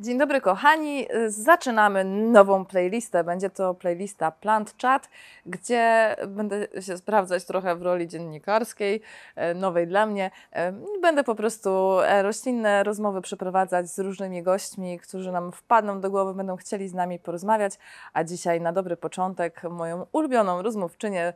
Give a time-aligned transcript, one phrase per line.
[0.00, 3.24] Dzień dobry kochani, zaczynamy nową playlistę.
[3.24, 5.08] Będzie to playlista Plant Chat,
[5.46, 9.02] gdzie będę się sprawdzać trochę w roli dziennikarskiej,
[9.36, 10.30] e, nowej dla mnie.
[10.52, 16.10] E, będę po prostu e, roślinne rozmowy przeprowadzać z różnymi gośćmi, którzy nam wpadną do
[16.10, 17.72] głowy, będą chcieli z nami porozmawiać.
[18.12, 21.32] A dzisiaj na dobry początek moją ulubioną rozmówczynię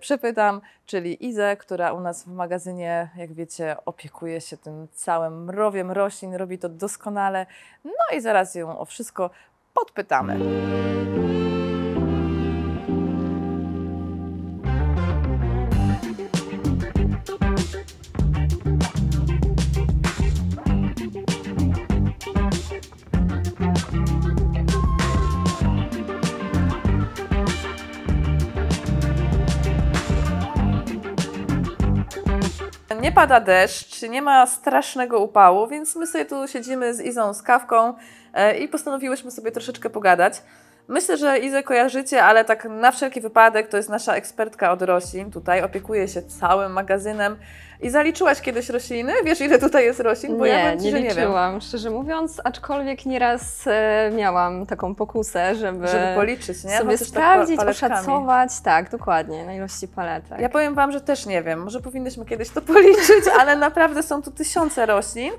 [0.00, 5.90] przepytam, czyli Izę, która u nas w magazynie, jak wiecie, opiekuje się tym całym mrowiem
[5.90, 7.46] roślin, robi to doskonale.
[7.98, 9.30] No i zaraz ją o wszystko
[9.74, 10.38] podpytamy.
[33.00, 37.42] Nie pada deszcz, nie ma strasznego upału, więc my sobie tu siedzimy z Izą z
[37.42, 37.94] kawką
[38.34, 40.42] e, i postanowiłyśmy sobie troszeczkę pogadać.
[40.88, 45.30] Myślę, że Izę kojarzycie, ale tak na wszelki wypadek to jest nasza ekspertka od roślin.
[45.30, 47.36] Tutaj opiekuje się całym magazynem.
[47.80, 49.12] I zaliczyłaś kiedyś rośliny?
[49.24, 50.38] Wiesz, ile tutaj jest roślin?
[50.38, 55.54] Bo nie, ja ci, nie liczyłam, nie szczerze mówiąc, aczkolwiek nieraz e, miałam taką pokusę,
[55.54, 56.78] żeby, żeby policzyć, nie?
[56.78, 60.40] sobie Chociaż tak sprawdzić, tak oszacować, tak, dokładnie, na ilości paletek.
[60.40, 64.22] Ja powiem Wam, że też nie wiem, może powinnyśmy kiedyś to policzyć, ale naprawdę są
[64.22, 65.32] tu tysiące roślin.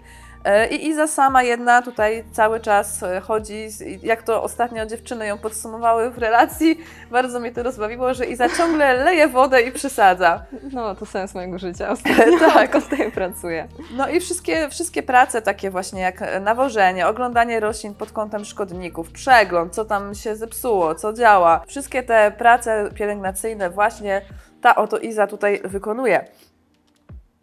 [0.43, 3.67] E, I Iza sama jedna tutaj cały czas e, chodzi,
[4.03, 6.79] jak to ostatnio dziewczyny ją podsumowały w relacji,
[7.11, 10.43] bardzo mnie to rozbawiło, że Iza ciągle leje wodę i przysadza.
[10.73, 12.71] No, to sens mojego życia ostatnio, tak.
[12.89, 13.67] tutaj pracuję.
[13.97, 19.75] No i wszystkie, wszystkie prace takie właśnie jak nawożenie, oglądanie roślin pod kątem szkodników, przegląd,
[19.75, 21.61] co tam się zepsuło, co działa.
[21.67, 24.21] Wszystkie te prace pielęgnacyjne właśnie
[24.61, 26.25] ta oto Iza tutaj wykonuje.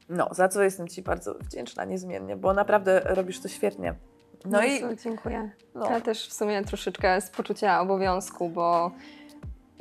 [0.08, 3.94] No, za co jestem Ci bardzo wdzięczna niezmiennie, bo naprawdę robisz to świetnie.
[4.44, 5.50] No, no i dziękuję.
[5.74, 5.86] No.
[5.86, 8.90] Ale też w sumie troszeczkę z poczucia obowiązku, bo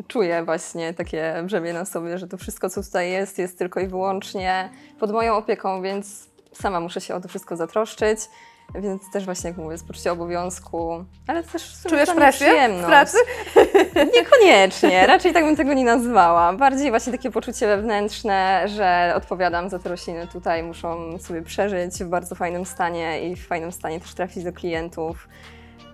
[0.08, 3.88] czuję właśnie takie brzemię na sobie, że to wszystko, co tutaj jest, jest tylko i
[3.88, 4.70] wyłącznie
[5.00, 8.20] pod moją opieką, więc sama muszę się o to wszystko zatroszczyć.
[8.76, 13.18] Więc też właśnie, jak mówię, z poczucia obowiązku, ale też Czujesz presję w pracy?
[14.16, 16.54] Niekoniecznie, raczej tak bym tego nie nazwała.
[16.54, 22.08] Bardziej właśnie takie poczucie wewnętrzne, że odpowiadam za te rośliny tutaj, muszą sobie przeżyć w
[22.08, 25.28] bardzo fajnym stanie i w fajnym stanie też trafić do klientów.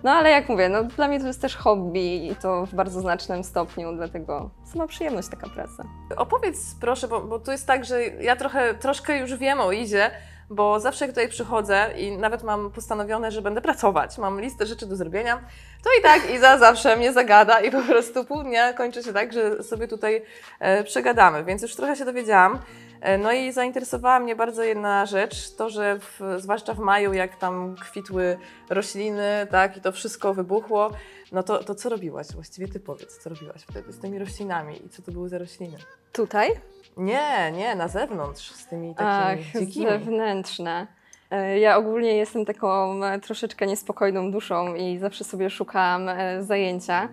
[0.02, 3.00] No ale jak mówię, no, dla mnie to jest też hobby i to w bardzo
[3.00, 5.84] znacznym stopniu, dlatego sama przyjemność taka praca.
[6.16, 10.10] Opowiedz proszę, bo, bo tu jest tak, że ja trochę, troszkę już wiem o Izie,
[10.50, 14.86] bo zawsze jak tutaj przychodzę i nawet mam postanowione, że będę pracować, mam listę rzeczy
[14.86, 15.36] do zrobienia,
[15.84, 19.32] to i tak Iza zawsze mnie zagada i po prostu pół dnia kończy się tak,
[19.32, 20.22] że sobie tutaj
[20.60, 22.58] e, przegadamy, więc już trochę się dowiedziałam.
[23.00, 27.36] E, no i zainteresowała mnie bardzo jedna rzecz, to, że w, zwłaszcza w maju, jak
[27.36, 28.38] tam kwitły
[28.70, 30.90] rośliny, tak, i to wszystko wybuchło,
[31.32, 32.26] no to, to co robiłaś?
[32.34, 35.78] Właściwie ty powiedz, co robiłaś wtedy z tymi roślinami i co to były za rośliny?
[36.12, 36.50] Tutaj?
[36.96, 39.86] Nie, nie, na zewnątrz z tymi takimi Ach, dzikimi.
[39.86, 40.86] zewnętrzne.
[41.32, 47.08] E, ja ogólnie jestem taką e, troszeczkę niespokojną duszą i zawsze sobie szukam e, zajęcia.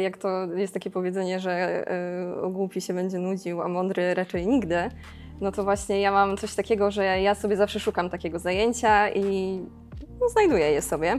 [0.00, 1.84] Jak to jest takie powiedzenie, że
[2.50, 4.76] głupi się będzie nudził, a mądry raczej nigdy.
[5.40, 9.60] No to właśnie ja mam coś takiego, że ja sobie zawsze szukam takiego zajęcia i
[10.20, 11.16] no, znajduję je sobie.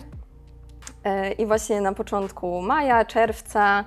[1.38, 3.84] I właśnie na początku maja, czerwca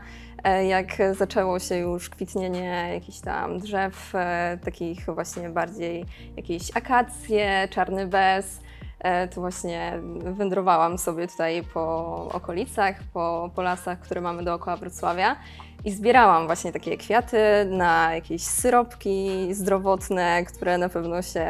[0.68, 6.04] jak zaczęło się już kwitnienie jakichś tam drzew, e, takich właśnie bardziej
[6.36, 8.60] jakieś akacje, czarny bez,
[9.00, 15.36] e, to właśnie wędrowałam sobie tutaj po okolicach, po, po lasach, które mamy dookoła Wrocławia
[15.84, 17.38] i zbierałam właśnie takie kwiaty
[17.70, 21.46] na jakieś syropki zdrowotne, które na pewno się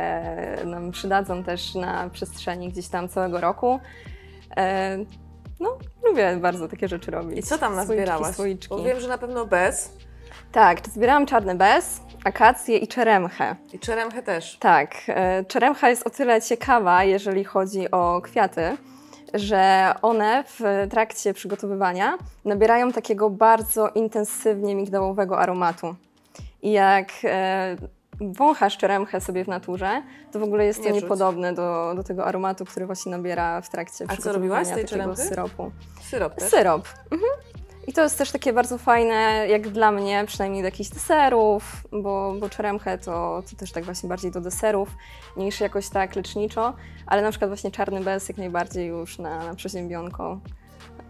[0.65, 3.81] nam przydadzą też na przestrzeni gdzieś tam całego roku.
[5.60, 7.38] No, lubię bardzo takie rzeczy robić.
[7.38, 8.36] I co tam nazbierałaś?
[8.36, 9.92] Słoiczki, Bo wiem, że na pewno bez.
[10.52, 13.56] Tak, zbierałam czarny bez, akację i czeremchę.
[13.72, 14.56] I czeremchę też.
[14.60, 14.94] Tak.
[15.08, 18.76] E, czeremcha jest o tyle ciekawa, jeżeli chodzi o kwiaty,
[19.34, 25.94] że one w trakcie przygotowywania nabierają takiego bardzo intensywnie migdałowego aromatu.
[26.62, 27.77] I jak e,
[28.20, 32.24] wąchasz czeremchę sobie w naturze, to w ogóle jest to Nie niepodobne do, do tego
[32.24, 35.22] aromatu, który właśnie nabiera w trakcie A co robiłaś z tej czeremchy?
[35.22, 35.70] syropu.
[36.00, 36.50] Syrop też?
[36.50, 36.88] Syrop.
[37.10, 37.30] Mhm.
[37.86, 42.34] I to jest też takie bardzo fajne, jak dla mnie, przynajmniej do jakichś deserów, bo,
[42.41, 44.88] bo czeremchę to, to też tak właśnie bardziej do deserów,
[45.36, 46.74] niż jakoś tak leczniczo,
[47.06, 50.41] ale na przykład właśnie czarny bez jak najbardziej już na, na przeziębionko.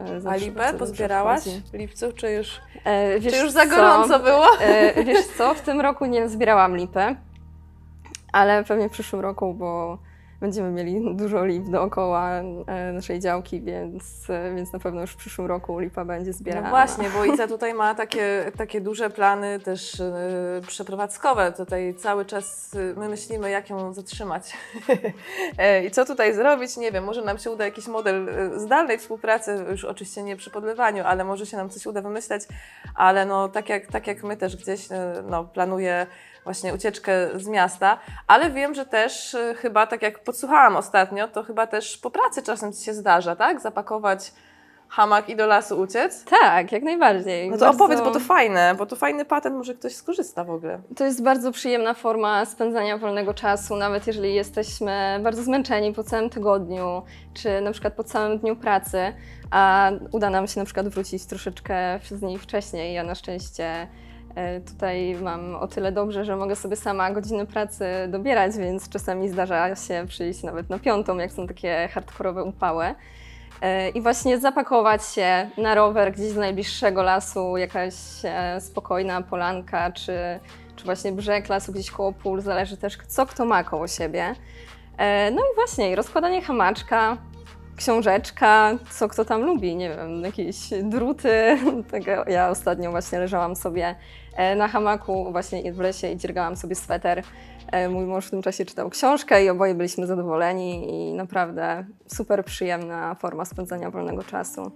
[0.01, 4.19] E, A lipę pozbierałaś w lipcu, czy już, e, czy już za gorąco co?
[4.19, 4.47] było?
[4.61, 7.17] E, wiesz co, w tym roku nie zbierałam lipy,
[8.33, 9.99] ale pewnie w przyszłym roku, bo
[10.41, 15.17] będziemy mieli dużo lip dookoła e, naszej działki, więc, e, więc na pewno już w
[15.17, 16.67] przyszłym roku lipa będzie zbierana.
[16.67, 21.53] No właśnie, bo Iza tutaj ma takie, takie duże plany też yy, przeprowadzkowe.
[21.53, 24.53] Tutaj cały czas my myślimy, jak ją zatrzymać.
[25.59, 26.77] E, I co tutaj zrobić?
[26.77, 31.05] Nie wiem, może nam się uda jakiś model zdalnej współpracy, już oczywiście nie przy podlewaniu,
[31.07, 32.43] ale może się nam coś uda wymyśleć.
[32.95, 34.89] Ale no, tak, jak, tak jak my też gdzieś
[35.31, 36.07] no, planuję
[36.49, 41.43] właśnie ucieczkę z miasta, ale wiem, że też y, chyba, tak jak podsłuchałam ostatnio, to
[41.43, 43.61] chyba też po pracy czasem Ci się zdarza, tak?
[43.61, 44.33] Zapakować
[44.89, 46.25] hamak i do lasu uciec.
[46.25, 47.51] Tak, jak najbardziej.
[47.51, 50.51] No to Bardzo- opowiedz, bo to fajne, bo to fajny patent, może ktoś skorzysta w
[50.51, 50.81] ogóle.
[50.97, 56.31] To jest bardzo przyjemna forma spędzania wolnego czasu, nawet jeżeli jesteśmy bardzo zmęczeni po całym
[56.31, 57.03] tygodniu,
[57.35, 59.13] czy na przykład po całym dniu pracy,
[59.51, 62.95] a uda nam się na przykład wrócić troszeczkę z niej wcześniej.
[62.95, 63.89] Ja na szczęście
[64.67, 69.77] tutaj mam o tyle dobrze, że mogę sobie sama godziny pracy dobierać, więc czasami zdarza
[69.77, 72.95] się przyjść nawet na piątą, jak są takie hardkorowe upały.
[73.63, 77.95] E, I właśnie zapakować się na rower gdzieś do najbliższego lasu, jakaś
[78.25, 80.13] e, spokojna polanka, czy,
[80.77, 84.35] czy właśnie brzeg lasu gdzieś koło pól, zależy też co kto ma koło siebie.
[84.99, 87.17] E, No i właśnie, rozkładanie hamaczka,
[87.79, 91.59] książeczka, co kto tam lubi, nie wiem, jakieś druty.
[91.91, 93.95] Tego, ja ostatnio właśnie leżałam sobie
[94.37, 97.23] e, na hamaku właśnie w lesie i dziergałam sobie sweter.
[97.73, 102.45] E, Mój mąż w tym czasie czytał książkę i oboje byliśmy zadowoleni i naprawdę super
[102.45, 104.73] przyjemna forma spędzania wolnego czasu.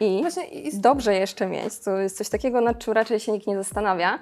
[0.00, 3.46] I Właśnie i, dobrze jeszcze mieć, to jest coś takiego, nad czym raczej się nikt
[3.46, 4.18] nie zastanawia,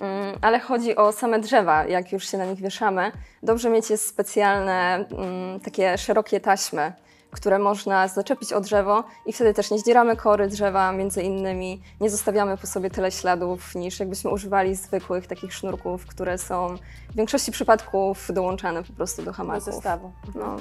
[0.00, 3.12] Mm, ale chodzi o same drzewa, jak już się na nich wieszamy.
[3.42, 6.92] Dobrze mieć jest specjalne mm, takie szerokie taśmy,
[7.34, 12.10] które można zaczepić o drzewo i wtedy też nie zdzieramy kory drzewa między innymi, nie
[12.10, 16.76] zostawiamy po sobie tyle śladów niż jakbyśmy używali zwykłych takich sznurków, które są
[17.10, 19.64] w większości przypadków dołączane po prostu do do hamaków.
[19.64, 20.12] zestawu.
[20.34, 20.56] No.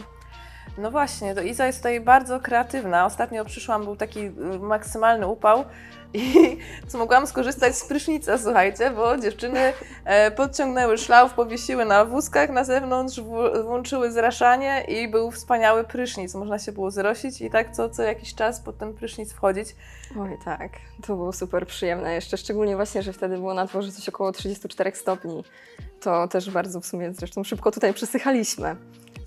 [0.78, 3.06] No właśnie, to Iza jest tutaj bardzo kreatywna.
[3.06, 5.66] Ostatnio przyszłam, był taki y, maksymalny upał
[6.14, 6.58] i
[6.94, 9.74] mogłam skorzystać z prysznica, słuchajcie, bo dziewczyny
[10.06, 13.20] e, podciągnęły szlauf, powiesiły na wózkach na zewnątrz,
[13.64, 16.36] włączyły zraszanie i był wspaniały prysznic.
[16.36, 19.75] Można się było zrosić i tak co, co jakiś czas pod ten prysznic wchodzić.
[20.20, 20.72] Oj tak,
[21.08, 24.92] to było super przyjemne jeszcze, szczególnie właśnie, że wtedy było na dworze coś około 34
[24.96, 25.44] stopni.
[26.02, 28.75] To też bardzo w sumie zresztą szybko tutaj przysychaliśmy,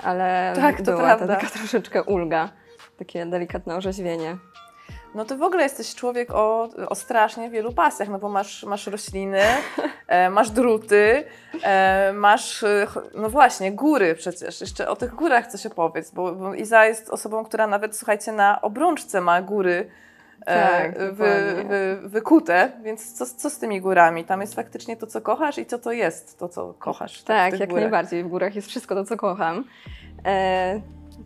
[0.05, 1.27] ale Tak, to była prawda.
[1.27, 2.49] ta taka troszeczkę ulga,
[2.99, 4.37] takie delikatne orzeźwienie.
[5.15, 8.87] No to w ogóle jesteś człowiek o, o strasznie wielu pasjach, no bo masz, masz
[8.87, 9.41] rośliny,
[10.09, 11.25] e, masz druty,
[11.63, 14.61] e, masz, e, no właśnie, góry przecież.
[14.61, 18.63] Jeszcze o tych górach coś opowiedz, bo, bo Iza jest osobą, która nawet, słuchajcie, na
[18.63, 19.91] obrączce ma góry
[20.47, 21.65] e, Tak, wy, dokładnie.
[21.65, 24.25] wy, wykute, więc co, co z tymi górami?
[24.25, 27.23] Tam jest faktycznie to, co kochasz i co to jest to, co kochasz.
[27.23, 27.83] Tak, jak górach.
[27.83, 28.25] najbardziej.
[28.25, 29.65] W górach jest wszystko to, co kocham.
[30.25, 30.81] E,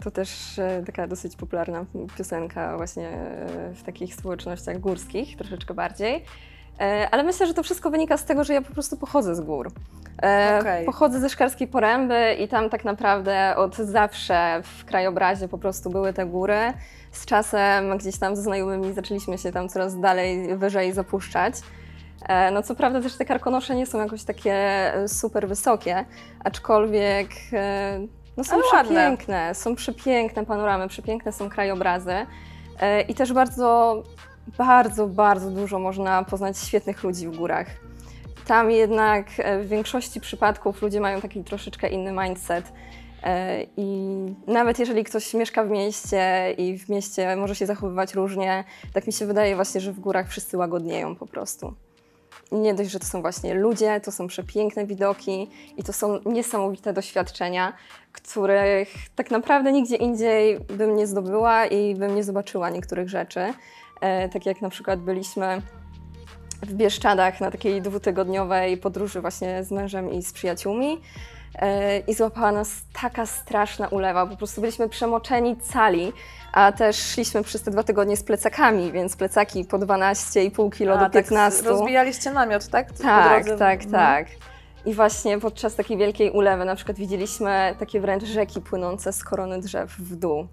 [0.04, 1.84] to też e, taka dosyć popularna
[2.18, 6.24] piosenka właśnie e, w takich społecznościach górskich, troszeczkę bardziej.
[6.80, 9.40] E, ale myślę, że to wszystko wynika z tego, że ja po prostu pochodzę z
[9.40, 9.70] gór.
[10.22, 10.86] E, Okej.
[10.86, 16.12] Pochodzę ze Szkarskiej Poręby i tam tak naprawdę od zawsze w krajobrazie po prostu były
[16.12, 16.72] te góry.
[17.12, 21.54] Z czasem gdzieś tam ze znajomymi zaczęliśmy się tam coraz dalej, wyżej zapuszczać.
[22.28, 24.56] E, No co prawda też te karkonosze nie są jakoś takie
[25.06, 26.04] super wysokie,
[26.44, 27.28] aczkolwiek
[28.36, 28.82] no są Ale ładne.
[28.82, 32.14] przepiękne, są przepiękne panoramy, przepiękne są krajobrazy
[33.08, 34.02] i też bardzo,
[34.58, 37.66] bardzo, bardzo dużo można poznać świetnych ludzi w górach.
[38.46, 42.72] Tam jednak e, w większości przypadków ludzie mają taki troszeczkę inny mindset.
[43.22, 44.16] E, I
[44.46, 49.12] nawet jeżeli ktoś mieszka w mieście i w mieście może się zachowywać różnie, tak mi
[49.12, 51.74] się wydaje właśnie, że w górach wszyscy łagodnieją po prostu.
[52.52, 56.92] Nie dość, że to są właśnie ludzie, to są przepiękne widoki i to są niesamowite
[56.92, 57.72] doświadczenia,
[58.12, 63.52] których tak naprawdę nigdzie indziej bym nie zdobyła i bym nie zobaczyła niektórych rzeczy.
[64.00, 65.62] E, tak jak na przykład byliśmy
[66.62, 71.00] w Bieszczadach na takiej dwutygodniowej podróży właśnie z mężem i z przyjaciółmi.
[71.54, 72.70] E, I złapała nas
[73.02, 74.26] taka straszna ulewa.
[74.26, 76.12] Po prostu byliśmy przemoczeni cali,
[76.52, 81.06] a też szliśmy przez te dwa tygodnie z plecakami, więc plecaki po 12,5 kg do
[81.06, 81.62] A, tak 15.
[81.62, 82.92] rozbijaliście namiot, tak?
[82.92, 83.90] Tak, tak, Mhm.
[83.90, 84.26] tak.
[84.86, 89.60] I właśnie podczas takiej wielkiej ulewy na przykład widzieliśmy takie wręcz rzeki płynące z korony
[89.60, 90.46] drzew w dół.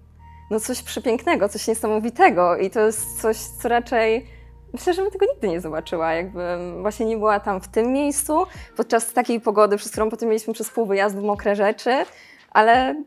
[0.50, 4.26] No coś przepięknego, coś niesamowitego i to jest coś, co raczej
[4.72, 8.46] myślę, że bym tego nigdy nie zobaczyła, jakbym właśnie nie była tam w tym miejscu
[8.76, 12.04] podczas takiej pogody, przez którą potem mieliśmy przez pół wyjazdu mokre rzeczy,
[12.50, 13.02] ale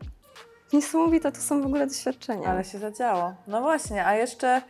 [0.73, 2.47] niesamowite to są w ogóle doświadczenia.
[2.47, 3.33] Ale się zadziało.
[3.47, 4.61] No właśnie, a jeszcze,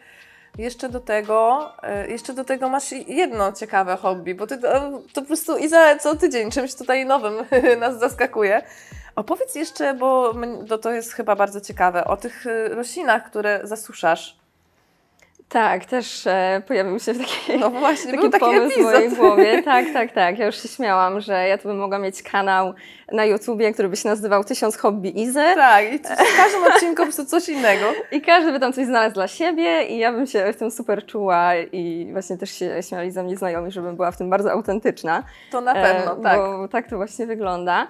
[0.57, 4.67] jeszcze do tego, e, jeszcze do tego masz jedno ciekawe hobby, bo ty to,
[5.13, 7.33] to po prostu Iza co tydzień czymś tutaj nowym
[7.79, 8.61] nas zaskakuje.
[9.15, 10.33] Opowiedz jeszcze, bo
[10.69, 14.41] to, to jest chyba bardzo ciekawe, o tych y, roślinach, które zasuszasz.
[15.49, 19.19] Tak, też e, pojawił się w takiej, No właśnie, taki taki pomysł w mojej epizod.
[19.19, 19.63] głowie.
[19.63, 20.39] Tak, tak, tak.
[20.39, 22.73] Ja już się śmiałam, że ja tu bym mogła mieć kanał
[23.11, 27.03] na YouTubie, który by się nazywał Tysiąc Hobby Izy Tak, i w każdym odcinku po
[27.03, 27.85] prostu coś innego.
[28.11, 31.05] i każdy by tam coś znalazł dla siebie i ja bym się w tym super
[31.05, 35.23] czuła i właśnie też się śmiali ze mnie znajomi, żebym była w tym bardzo autentyczna.
[35.51, 36.37] To na pewno, E, tak.
[36.37, 37.87] Bo tak to właśnie wygląda.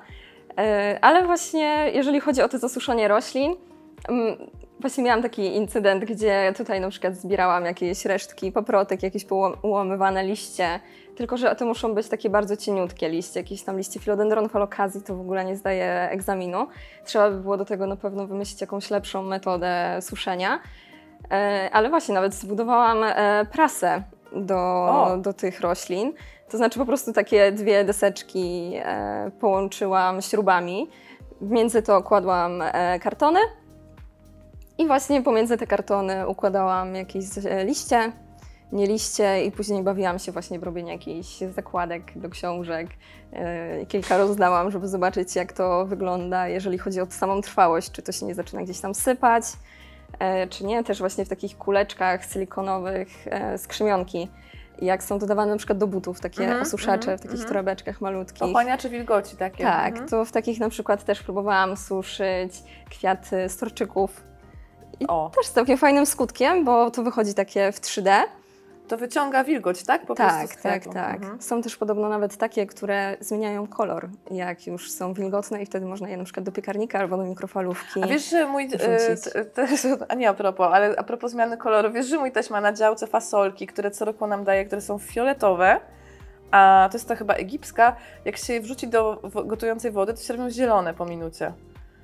[0.58, 3.56] E, Ale właśnie jeżeli chodzi o to zasuszenie roślin,
[4.10, 4.38] mm,
[4.80, 9.26] właśnie miałam taki incydent, gdzie tutaj na przykład zbierałam jakieś resztki paprotek, jakieś
[9.62, 10.80] ułamywane liście,
[11.16, 15.16] tylko że to muszą być takie bardzo cieniutkie liście, jakieś tam liście philodendron holokazji, to
[15.16, 16.68] w ogóle nie zdaje egzaminu.
[17.06, 20.60] Trzeba by było do tego na pewno wymyślić jakąś lepszą metodę suszenia.
[21.32, 24.04] E, Ale właśnie nawet zbudowałam e, prasę
[24.36, 24.56] do,
[24.90, 25.18] O.
[25.18, 26.14] do tych roślin.
[26.52, 30.90] To znaczy po prostu takie dwie deseczki e, połączyłam śrubami.
[31.42, 33.40] Między to kładłam e, kartony
[34.78, 38.12] i właśnie pomiędzy te kartony układałam jakieś e, liście,
[38.72, 42.88] nie liście i później bawiłam się właśnie w robienie jakichś zakładek do książek.
[43.34, 48.12] E, Kilka rozdałam, żeby zobaczyć jak to wygląda, jeżeli chodzi o samą trwałość, czy to
[48.12, 49.44] się nie zaczyna gdzieś tam sypać,
[50.20, 50.84] e, czy nie.
[50.84, 53.58] Też właśnie w takich kuleczkach silikonowych e,
[54.82, 57.48] Jak są dodawane na przykład do butów, takie Mhm, osuszacze mhm, w takich mhm.
[57.50, 58.40] torebeczkach malutkich.
[58.40, 59.64] Pochłaniacze wilgoci takie.
[59.64, 60.10] Tak, Mhm.
[60.10, 62.54] to w takich na przykład też próbowałam suszyć
[62.90, 64.24] kwiaty storczyków.
[65.00, 65.32] I O.
[65.36, 68.12] też z całkiem fajnym skutkiem, bo to wychodzi takie w 3D.
[68.92, 70.06] To wyciąga wilgoć, tak?
[70.06, 70.94] Po tak, prostu tak, kwiatu.
[70.94, 71.16] tak.
[71.16, 71.42] Mhm.
[71.42, 76.10] Są też podobno nawet takie, które zmieniają kolor, jak już są wilgotne i wtedy można
[76.10, 78.04] je na przykład do piekarnika albo do mikrofalówki.
[78.04, 78.64] A wiesz, że mój.
[78.64, 82.32] E, t- też, a nie a propos, ale a propos zmiany koloru, wiesz, że mój
[82.32, 85.80] też ma na działce fasolki, które co roku nam daje, które są fioletowe.
[86.52, 87.96] A to jest ta chyba egipska.
[88.26, 91.54] Jak się je wrzuci do gotującej wody, to się robią zielone po minucie.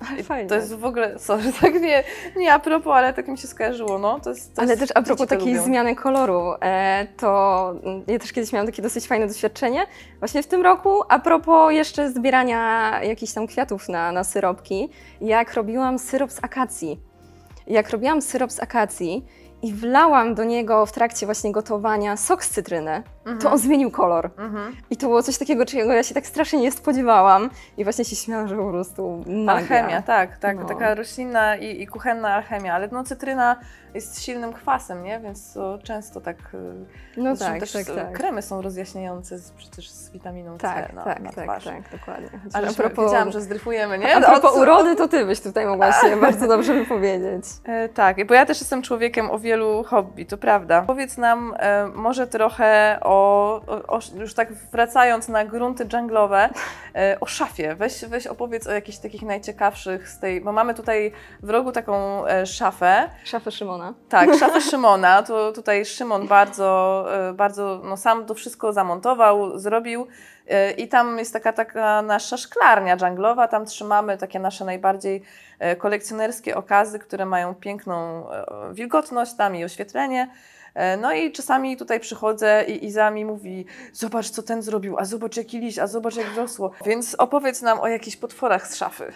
[0.24, 0.48] Fajnie.
[0.48, 2.04] To jest w ogóle, sorry, tak nie,
[2.36, 4.20] nie a propos, ale tak mi się skojarzyło, no.
[4.20, 5.64] To jest, to Ale jest, też a propos takiej lubią.
[5.64, 7.74] zmiany koloru, e, to
[8.06, 9.86] ja też kiedyś miałam takie dosyć fajne doświadczenie.
[10.18, 14.88] Właśnie w tym roku, a propos jeszcze zbierania jakichś tam kwiatów na, na syropki,
[15.20, 17.00] jak robiłam syrop z akacji.
[17.66, 19.24] Jak robiłam syrop z akacji
[19.62, 23.52] i wlałam do niego w trakcie właśnie gotowania sok z cytryny, to Mhm.
[23.52, 24.30] on zmienił kolor.
[24.38, 24.76] Mhm.
[24.90, 27.50] I to było coś takiego, czego ja się tak strasznie nie spodziewałam.
[27.76, 29.52] I właśnie się śmiałam, że po prostu magia.
[29.52, 30.64] Alchemia, tak, tak, No.
[30.64, 33.56] taka roślinna i, i kuchenna alchemia, ale no cytryna
[33.94, 35.20] jest silnym kwasem, nie?
[35.20, 36.36] Więc to często tak...
[36.54, 36.84] y,
[37.16, 38.12] No zresztą tak, też tak, tak.
[38.12, 41.64] kremy są rozjaśniające z, przecież z witaminą C Tak, na, tak, na tak, twarz.
[41.64, 42.28] tak, dokładnie.
[42.44, 44.16] Chociaż Ale a propos, wiedziałam, że zdryfujemy, nie?
[44.16, 47.44] a propos Od- urody, to ty byś tutaj mogła się bardzo dobrze wypowiedzieć.
[47.64, 50.82] E, tak, bo ja też jestem człowiekiem o wielu hobby, to prawda.
[50.86, 56.48] Powiedz nam e, może trochę o, o, o, już tak wracając na grunty dżunglowe,
[56.94, 57.74] e, o szafie.
[57.74, 62.26] Weź, weź opowiedz o jakichś takich najciekawszych z tej, bo mamy tutaj w rogu taką
[62.26, 63.94] e, szafę, Szafę Szymona.
[64.08, 65.22] Tak, szafę Szymona.
[65.22, 70.06] To tutaj Szymon bardzo, e, bardzo no, sam to wszystko zamontował, zrobił.
[70.76, 73.48] I tam jest taka, taka nasza szklarnia dżunglowa.
[73.48, 75.22] Tam trzymamy takie nasze najbardziej
[75.78, 78.26] kolekcjonerskie okazy, które mają piękną
[78.72, 80.28] wilgotność tam i oświetlenie.
[80.78, 85.04] E, No i czasami tutaj przychodzę i Iza mi mówi, zobacz co ten zrobił, a
[85.04, 86.70] zobacz jaki liść, a zobacz jak wrosło.
[86.86, 89.12] Więc opowiedz nam o jakichś potworach z szafy.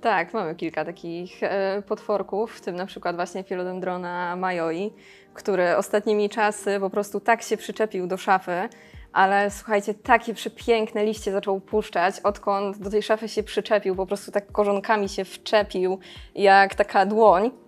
[0.00, 4.92] Tak, mamy kilka takich e, potworków, w tym na przykład właśnie Philodendrona majoi,
[5.34, 8.68] który ostatnimi czasy po prostu tak się przyczepił do szafy,
[9.12, 14.32] ale słuchajcie, takie przepiękne liście zaczął puszczać, odkąd do tej szafy się przyczepił, po prostu
[14.32, 15.98] tak korzonkami się wczepił,
[16.34, 17.63] jak taka dłoń.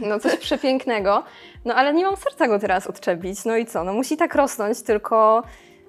[0.00, 1.22] No coś przepięknego.
[1.64, 3.44] No ale nie mam serca go teraz odczepić.
[3.44, 3.84] No i co?
[3.84, 5.42] No musi tak rosnąć, tylko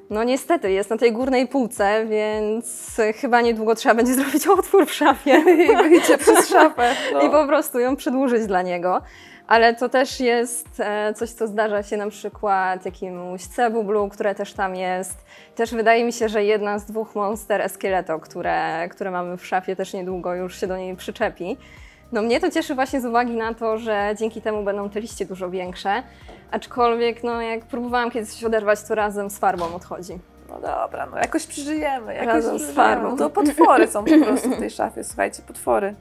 [0.09, 4.93] no niestety jest na tej górnej półce, więc chyba niedługo trzeba będzie zrobić otwór w
[4.93, 6.95] szafie I wyjdzie przez szafę.
[7.13, 7.21] No.
[7.21, 9.01] i po prostu ją przedłużyć dla niego.
[9.47, 14.53] Ale to też jest e, coś, co zdarza się na przykład jakiemuś cebublu, które też
[14.53, 15.25] tam jest.
[15.55, 19.75] Też wydaje mi się, że jedna z dwóch monster Esqueleto, które, które mamy w szafie,
[19.75, 21.57] też niedługo już się do niej przyczepi.
[22.11, 25.25] No mnie to cieszy właśnie z uwagi na to, że dzięki temu będą te liście
[25.25, 26.03] dużo większe.
[26.51, 30.19] Aczkolwiek, no jak próbowałam kiedyś coś oderwać, to razem z farbą odchodzi.
[30.49, 32.13] No dobra, no jakoś przeżyjemy.
[32.13, 32.73] Jakoś Razem z przeżyjemy.
[32.75, 33.11] farbą.
[33.11, 35.95] No to potwory są po prostu w tej szafie, słuchajcie, potwory.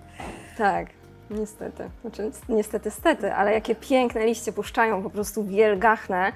[0.59, 0.87] Tak,
[1.31, 1.91] niestety.
[2.01, 6.33] Znaczy, niestety, stety, ale jakie piękne liście puszczają, po prostu wielgachne.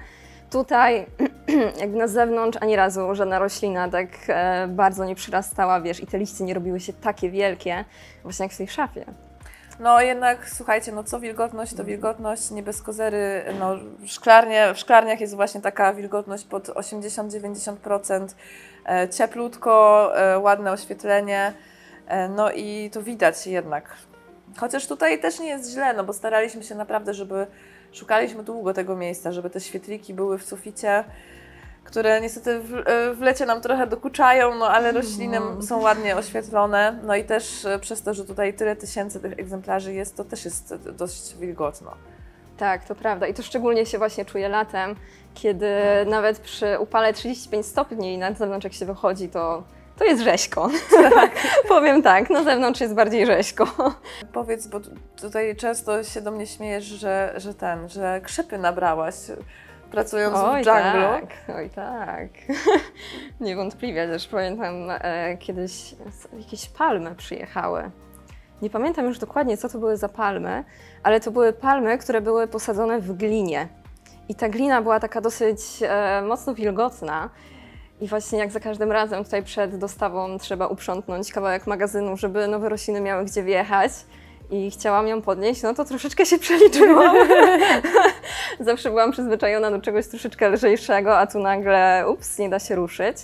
[0.51, 1.05] Tutaj,
[1.81, 6.17] jakby na zewnątrz, ani razu żadna roślina tak e, bardzo nie przyrastała, wiesz, i te
[6.17, 7.85] liście nie robiły się takie wielkie,
[8.23, 9.05] właśnie jak w tej szafie.
[9.79, 13.43] No jednak, słuchajcie, no co wilgotność, to wilgotność, nie bez kozery.
[13.59, 18.35] No, szklarnie, w szklarniach jest właśnie taka wilgotność pod 80-90%,
[18.85, 21.53] e, cieplutko, e, ładne oświetlenie.
[22.07, 23.95] E, No i to widać jednak.
[24.57, 27.47] Chociaż tutaj też nie jest źle, no bo staraliśmy się naprawdę, żeby
[27.91, 31.03] szukaliśmy długo tego miejsca, żeby te świetliki były w suficie,
[31.89, 35.61] które niestety w, e, w lecie nam trochę dokuczają, no ale rośliny Mhm.
[35.63, 36.99] są ładnie oświetlone.
[37.03, 40.45] No i też e, przez to, że tutaj tyle tysięcy tych egzemplarzy jest, to też
[40.45, 41.91] jest dość wilgotno.
[42.57, 43.27] Tak, to prawda.
[43.27, 44.95] I to szczególnie się właśnie czuję latem,
[45.33, 45.67] kiedy
[46.05, 49.63] nawet przy upale 35 stopni na zewnątrz jak się wychodzi, to,
[49.97, 50.69] to jest rzeźko.
[51.67, 53.67] Powiem tak, na zewnątrz jest bardziej rzeźko.
[54.33, 54.89] Powiedz, bo tu-
[55.21, 59.15] tutaj często się do mnie śmiejesz, że, że ten, że krzepy nabrałaś
[59.91, 61.01] pracując w Oj dżunglu.
[61.01, 62.29] tak, oj tak.
[63.41, 65.95] Niewątpliwie też pamiętam e, kiedyś
[66.39, 67.91] jakieś palmy przyjechały.
[68.61, 70.63] Nie pamiętam już dokładnie, co to były za palmy,
[71.03, 73.67] ale to były palmy, które były posadzone w glinie.
[74.29, 77.29] I ta glina była taka dosyć e, mocno wilgotna.
[78.01, 82.69] I właśnie jak za każdym razem tutaj przed dostawą trzeba uprzątnąć kawałek magazynu, żeby nowe
[82.69, 83.91] rośliny miały gdzie wjechać
[84.51, 87.15] i chciałam ją podnieść, no to troszeczkę się przeliczyłam.
[88.59, 93.17] Zawsze byłam przyzwyczajona do czegoś troszeczkę lżejszego, a tu nagle ups, nie da się ruszyć.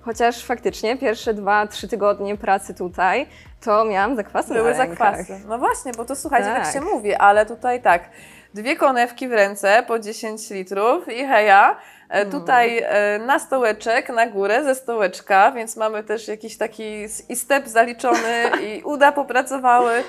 [0.00, 3.26] Chociaż faktycznie pierwsze dwa, trzy tygodnie pracy tutaj,
[3.64, 5.16] to miałam zakwasy Były na rękach.
[5.18, 5.44] zakwasy.
[5.48, 6.64] No właśnie, bo to słuchajcie, tak.
[6.64, 6.72] Tak.
[6.74, 8.10] się mówi, ale tutaj tak,
[8.54, 11.76] dwie konewki w ręce po 10 litrów i heja.
[12.10, 12.30] E, Mm.
[12.30, 17.68] Tutaj e, na stołeczek, na górę ze stołeczka, więc mamy też jakiś taki i step
[17.68, 20.02] zaliczony i uda popracowały.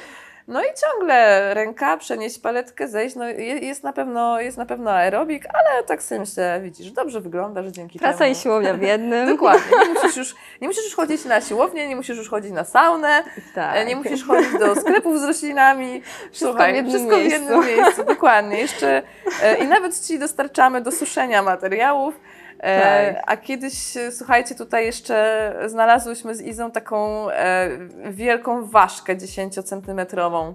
[0.48, 4.92] No i ciągle ręka, przenieść paletkę, zejść, no je- jest na pewno, jest na pewno
[4.92, 8.32] aerobik, ale tak sobie myślę, widzisz, dobrze wyglądasz dzięki Praca temu.
[8.32, 9.28] i siłownia w jednym.
[9.36, 12.64] Dokładnie, nie musisz, już, nie musisz już chodzić na siłownię, nie musisz już chodzić na
[12.64, 13.24] saunę,
[13.56, 13.76] Tak.
[13.76, 16.02] E, Nie musisz chodzić do sklepów z roślinami.
[16.32, 17.40] Słuchaj, w jednym wszystko miejscu.
[17.48, 18.58] w jednym miejscu, dokładnie.
[18.60, 19.02] Jeszcze,
[19.44, 22.20] e, I nawet Ci dostarczamy do suszenia materiałów.
[22.60, 23.24] E, Tak.
[23.28, 27.70] A kiedyś, e, słuchajcie, tutaj jeszcze znalazłyśmy z Izą taką e,
[28.12, 30.54] wielką ważkę 10-centymetrową.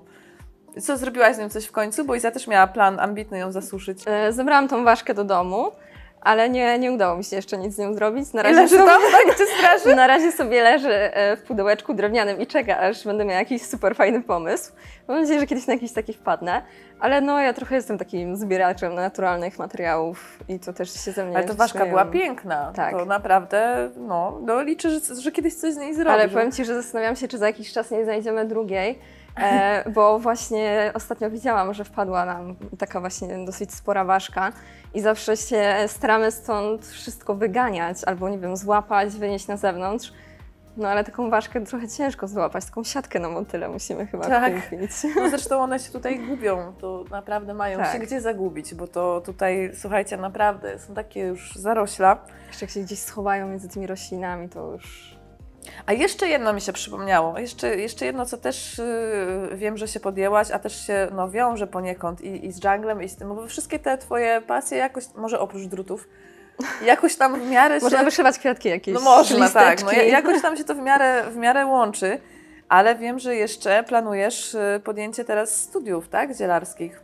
[0.80, 2.04] Co, zrobiłaś z nią coś w końcu?
[2.04, 3.98] Bo Iza też miała plan ambitny ją zasuszyć.
[4.30, 5.72] Zebrałam tą ważkę do domu,
[6.24, 8.32] ale nie, nie udało mi się jeszcze nic z nią zrobić.
[8.32, 9.96] Na razie, leży sobie- tak, straży?
[9.96, 13.96] na razie sobie leży e, w pudełeczku drewnianym i czeka, aż będę miała jakiś super
[13.96, 14.72] fajny pomysł.
[15.08, 16.62] Mam nadzieję, że kiedyś na jakiś taki wpadnę.
[17.00, 21.36] Ale no, ja trochę jestem takim zbieraczem naturalnych materiałów i to też się ze mnie
[21.36, 22.72] Ale to ważka była piękna.
[22.74, 22.92] Tak.
[22.92, 26.12] To naprawdę, no, no liczę, że, że kiedyś coś z niej zrobisz.
[26.12, 28.98] Ale powiem Ci, że zastanawiam się, czy za jakiś czas nie znajdziemy drugiej,
[29.36, 34.52] e, bo właśnie ostatnio widziałam, że wpadła nam taka właśnie dosyć spora ważka
[34.94, 40.12] i zawsze się staramy stąd wszystko wyganiać albo, nie wiem, złapać, wynieść na zewnątrz.
[40.76, 44.64] No ale taką ważkę trochę ciężko złapać, taką siatkę na motyle musimy chyba Tak.
[44.70, 44.90] kupić.
[45.16, 47.92] No zresztą one się tutaj gubią, to naprawdę mają Tak.
[47.92, 52.18] się gdzie zagubić, bo to tutaj, słuchajcie, naprawdę są takie już zarośla.
[52.48, 55.16] Jeszcze jak się gdzieś schowają między tymi roślinami, to już...
[55.86, 58.78] A jeszcze jedno mi się przypomniało, jeszcze, jeszcze jedno, co też
[59.50, 63.02] yy, wiem, że się podjęłaś, a też się no, wiąże poniekąd i, i z junglem,
[63.02, 66.08] i z tym, bo wszystkie te Twoje pasje jakoś, może oprócz drutów,
[66.84, 67.84] jakoś tam w miarę się...
[67.84, 69.80] Można wyszywać kwiatki jakieś, No można, tak.
[69.82, 69.96] No, listeczki.
[69.96, 72.18] ja- jakoś tam się to w miarę, w miarę łączy,
[72.68, 77.00] ale wiem, że jeszcze planujesz y, podjęcie teraz studiów, tak, zielarskich.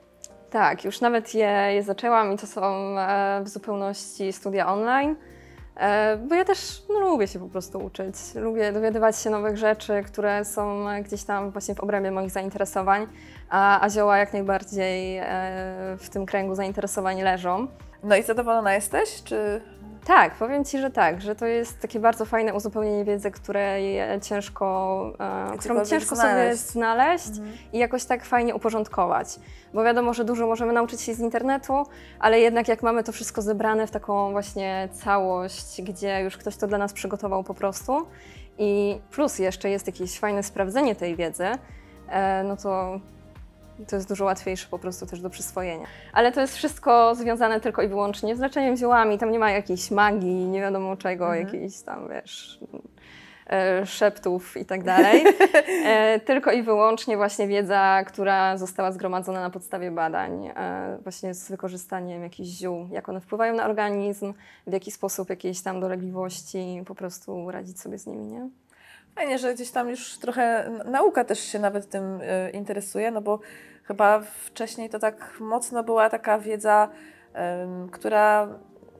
[0.50, 2.62] Tak, już nawet je, je zaczęłam i to są
[2.98, 5.16] e, w zupełności studia online,
[6.28, 8.14] bo ja też no, lubię się po prostu uczyć.
[8.34, 13.06] Lubię dowiadywać się nowych rzeczy, które są e, gdzieś tam właśnie w obrębie moich zainteresowań,
[13.50, 15.24] a, a zioła jak najbardziej e,
[15.98, 17.66] w tym kręgu zainteresowań leżą.
[18.02, 19.60] No i zadowolona jesteś, czy...
[20.04, 24.20] Tak, powiem Ci, że tak, że to jest takie bardzo fajne uzupełnienie wiedzy, której e,
[24.20, 25.12] ciężko,
[25.54, 26.62] e, którą ciężko sobie znaleźć.
[26.62, 27.30] znaleźć
[27.72, 29.28] i jakoś tak fajnie uporządkować.
[29.74, 31.86] Bo wiadomo, że dużo możemy nauczyć się z internetu,
[32.18, 36.66] ale jednak jak mamy to wszystko zebrane w taką właśnie całość, gdzie już ktoś to
[36.66, 38.06] dla nas przygotował po prostu
[38.58, 41.46] i plus jeszcze jest jakieś fajne sprawdzenie tej wiedzy,
[42.08, 43.00] e, no to
[43.88, 45.86] to jest dużo łatwiejsze po prostu też do przyswojenia.
[46.12, 49.18] Ale to jest wszystko związane tylko i wyłącznie z leczeniem ziołami.
[49.18, 51.46] Tam nie ma jakiejś magii, nie wiadomo czego, Mhm.
[51.62, 52.60] jakichś tam, wiesz,
[53.50, 55.24] e, szeptów i tak dalej.
[55.84, 61.50] E, tylko i wyłącznie właśnie wiedza, która została zgromadzona na podstawie badań, e, właśnie z
[61.50, 64.34] wykorzystaniem jakichś ziół, jak one wpływają na organizm,
[64.66, 68.48] w jaki sposób jakieś tam dolegliwości po prostu radzić sobie z nimi, nie?
[69.18, 73.38] Fajnie, że gdzieś tam już trochę nauka też się nawet tym y, interesuje, no bo
[73.84, 76.88] chyba wcześniej to tak mocno była taka wiedza,
[77.92, 78.48] która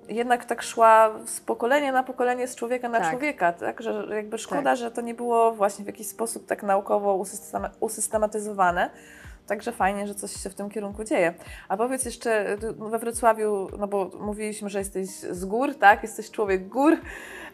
[0.09, 3.11] jednak tak szła z pokolenia na pokolenie, z człowieka na Tak.
[3.11, 3.83] człowieka, tak?
[3.83, 8.91] Że jakby szkoda, że to nie było właśnie w jakiś sposób tak naukowo usystema- usystematyzowane.
[9.47, 11.35] Także fajnie, że coś się w tym kierunku dzieje.
[11.69, 16.03] A powiedz jeszcze y, we Wrocławiu, no bo mówiliśmy, że jesteś z gór, tak?
[16.03, 16.97] Jesteś człowiek gór.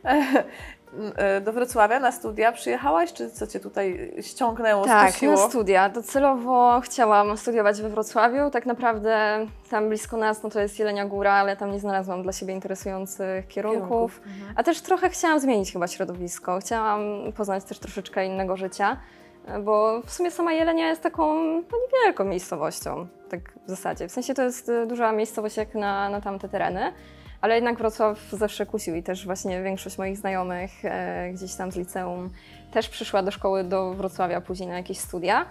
[1.17, 5.33] e, do Wrocławia na studia przyjechałaś, czy co cię tutaj ściągnęło, Tak, skusiło?
[5.33, 5.89] na studia.
[5.89, 8.51] Docelowo chciałam studiować we Wrocławiu.
[8.51, 12.33] Tak naprawdę tam blisko nas no to jest Jelenia Góra, ale tam nie znalazłam dla
[12.33, 14.21] siebie interesujących kierunków.
[14.27, 14.55] Mhm.
[14.57, 16.59] A też trochę chciałam zmienić chyba środowisko.
[16.59, 17.03] Chciałam
[17.37, 18.97] poznać też troszeczkę innego życia,
[19.65, 24.09] bo w sumie sama Jelenia jest taką no, niewielką miejscowością, tak w zasadzie.
[24.09, 26.93] W sensie to jest y, duża miejscowość jak na, na tamte tereny,
[27.45, 31.77] ale jednak Wrocław zawsze kusił i też właśnie większość moich znajomych e, gdzieś tam z
[31.77, 32.31] liceum
[32.73, 35.47] też przyszła do szkoły do Wrocławia później na jakieś studia.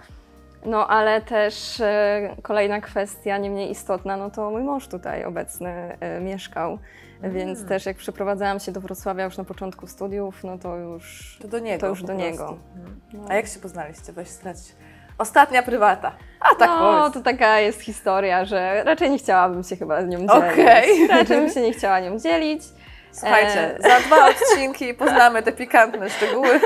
[0.66, 5.96] No ale też e, kolejna kwestia, nie mniej istotna, no to mój mąż tutaj obecny
[6.00, 6.78] e, mieszkał,
[7.22, 7.68] więc Mm.
[7.68, 11.38] też jak przeprowadzałam się do Wrocławia już na początku studiów, no to już...
[11.42, 12.22] To do niego To już do prostu.
[12.24, 12.58] niego.
[13.12, 14.12] No, A jak się poznaliście?
[14.12, 14.56] Weź strać.
[15.18, 16.12] Ostatnia prywata.
[16.40, 17.14] A tak no powiedz.
[17.14, 20.30] to taka jest historia, że raczej nie chciałabym się chyba z nią dzielić.
[20.32, 21.06] Okej.
[21.08, 22.62] Raczej bym się nie chciała nią dzielić.
[23.12, 23.82] Słuchajcie, E.
[23.82, 26.60] za dwa odcinki poznamy te pikantne szczegóły.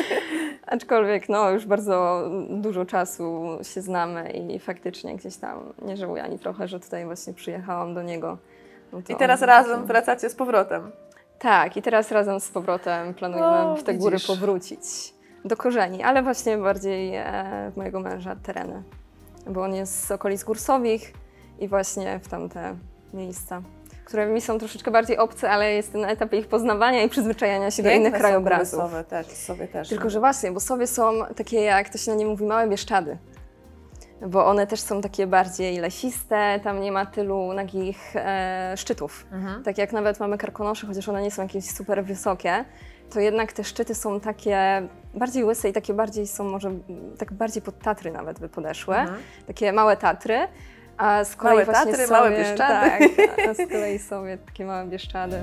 [0.66, 6.38] Aczkolwiek no, już bardzo dużo czasu się znamy i faktycznie gdzieś tam nie żałuję ani
[6.38, 8.38] trochę, że tutaj właśnie przyjechałam do niego.
[8.92, 10.90] No to I teraz razem wracacie z powrotem.
[11.38, 14.26] Tak, i teraz razem z powrotem planujemy No, w te góry widzisz.
[14.26, 14.80] powrócić
[15.46, 18.82] do korzeni, ale właśnie bardziej e, mojego męża tereny,
[19.46, 21.12] bo on jest z okolic Górsowich
[21.58, 22.76] i właśnie w tamte
[23.14, 23.62] miejsca,
[24.04, 27.82] które mi są troszeczkę bardziej obce, ale jestem na etapie ich poznawania i przyzwyczajania się
[27.82, 28.80] do Piękne innych są krajobrazów.
[28.80, 29.26] Sowy też,
[29.72, 29.88] też.
[29.88, 33.18] Tylko, że właśnie, bo sobie są takie, jak to się na nie mówi, małe bieszczady.
[34.26, 39.26] Bo one też są takie bardziej lesiste, tam nie ma tylu nagich e, szczytów.
[39.32, 39.62] Mhm.
[39.62, 42.64] Tak jak nawet mamy karkonosze, chociaż one nie są jakieś super wysokie,
[43.10, 44.82] to jednak te szczyty są takie
[45.14, 46.70] bardziej łyse i takie bardziej są może,
[47.18, 48.96] tak bardziej pod Tatry nawet by podeszły.
[48.96, 49.18] Mhm.
[49.46, 50.48] Takie małe Tatry.
[50.96, 53.08] A z kolei Małe właśnie Tatry, sobie, małe Bieszczady.
[53.16, 55.42] Tak, a z kolei sobie takie małe Bieszczady.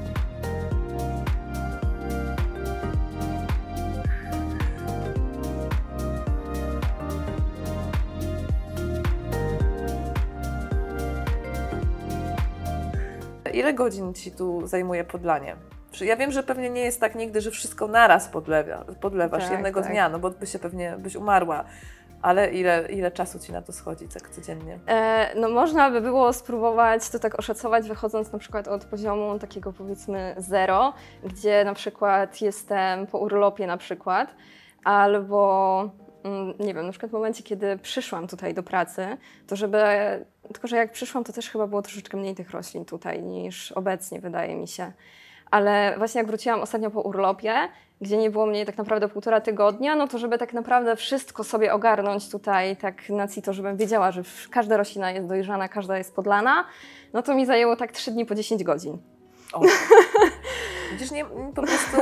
[13.54, 15.56] Ile godzin Ci tu zajmuje podlanie?
[16.02, 19.82] Ja wiem, że pewnie nie jest tak nigdy, że wszystko naraz podlewa, podlewasz Tak, jednego
[19.82, 19.92] tak.
[19.92, 21.64] dnia, no bo by się pewnie byś umarła.
[22.22, 24.80] Ale ile, ile czasu Ci na to schodzi tak codziennie?
[24.88, 29.74] E, no można by było spróbować to tak oszacować, wychodząc na przykład od poziomu takiego
[29.74, 34.36] powiedzmy zero, gdzie na przykład jestem po urlopie na przykład,
[34.84, 35.90] albo
[36.24, 39.84] mm, nie wiem, na przykład w momencie, kiedy przyszłam tutaj do pracy, to żeby,
[40.54, 44.20] tylko że jak przyszłam, to też chyba było troszeczkę mniej tych roślin tutaj niż obecnie,
[44.20, 44.92] wydaje mi się.
[45.54, 47.54] Ale właśnie jak wróciłam ostatnio po urlopie,
[48.02, 51.74] gdzie nie było mnie tak naprawdę półtora tygodnia, no to żeby tak naprawdę wszystko sobie
[51.74, 56.66] ogarnąć tutaj tak na to, żebym wiedziała, że każda roślina jest dojrzana, każda jest podlana,
[57.14, 58.98] no to mi zajęło tak trzy dni po 10 godzin.
[59.54, 59.62] O.
[60.92, 61.98] Widzisz, nie, po prostu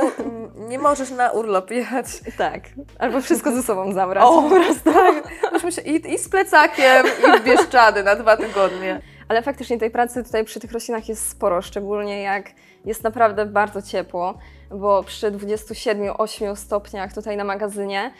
[0.54, 2.06] nie możesz na urlop jechać.
[2.38, 2.60] Tak.
[2.98, 4.24] Albo wszystko ze sobą zabrać.
[4.26, 4.50] O,
[4.84, 5.28] tak.
[5.52, 9.00] Myśmy się i, i z plecakiem, i w Bieszczady na dwa tygodnie.
[9.28, 12.44] Ale faktycznie tej pracy tutaj przy tych roślinach jest sporo, szczególnie jak
[12.84, 14.38] jest naprawdę bardzo ciepło,
[14.70, 18.12] bo przy 27-8 stopniach tutaj na magazynie,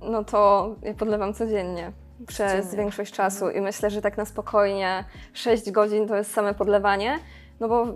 [0.00, 1.92] no to ja podlewam codziennie
[2.26, 2.76] przez Codziennie.
[2.76, 7.18] większość czasu i myślę, że tak na spokojnie 6 godzin to jest same podlewanie.
[7.60, 7.86] No bo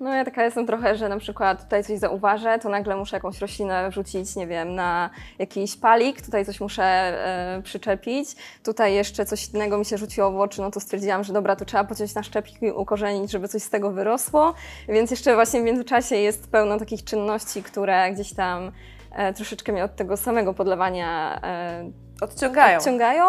[0.00, 3.38] no ja taka jestem trochę, że na przykład tutaj coś zauważę, to nagle muszę jakąś
[3.38, 8.28] roślinę wrzucić, nie wiem, na jakiś palik, tutaj coś muszę e, przyczepić,
[8.64, 11.64] tutaj jeszcze coś innego mi się rzuciło w oczy, no to stwierdziłam, że dobra, to
[11.64, 14.54] trzeba pociąć na szczepki i ukorzenić, żeby coś z tego wyrosło,
[14.88, 18.72] więc jeszcze właśnie w międzyczasie jest pełno takich czynności, które gdzieś tam
[19.12, 22.78] e, troszeczkę mnie od tego samego podlewania e, Odciągają.
[22.78, 23.24] odciągają,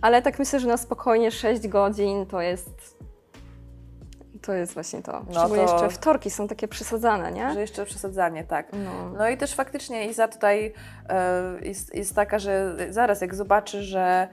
[0.00, 3.04] ale tak myślę, że na spokojnie 6 godzin to jest
[4.46, 5.12] to jest właśnie to.
[5.12, 7.52] No Szczególnie to- jeszcze wtorki są takie przesadzane, nie?
[7.52, 8.66] Że jeszcze przesadzanie, tak.
[8.72, 9.08] No.
[9.18, 10.72] No i też faktycznie Iza tutaj
[11.08, 14.28] e, jest, jest taka, że zaraz jak zobaczy, że,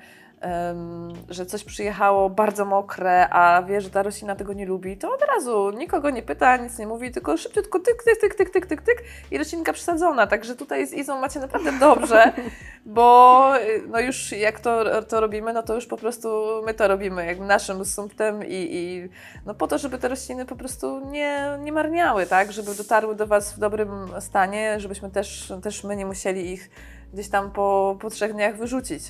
[1.30, 5.22] że coś przyjechało bardzo mokre, a wie, że ta roślina tego nie lubi, to od
[5.22, 8.82] razu nikogo nie pyta, nic nie mówi, tylko szybciutko tyk, tyk, tyk, tyk, tyk, tyk,
[8.82, 10.28] tyk i roślinka przesadzona.
[10.28, 12.34] Także tutaj z Izą macie naprawdę dobrze,
[12.86, 16.30] bo y, no już jak to, to robimy, no to już po prostu
[16.66, 19.10] my to robimy jak naszym sumptem i, i
[19.46, 22.52] no po to, żeby te rośliny po prostu nie, nie marniały, tak?
[22.52, 26.70] Żeby dotarły do Was w dobrym stanie, żebyśmy też, też my nie musieli ich
[27.14, 29.04] gdzieś tam po, po trzech dniach wyrzucić.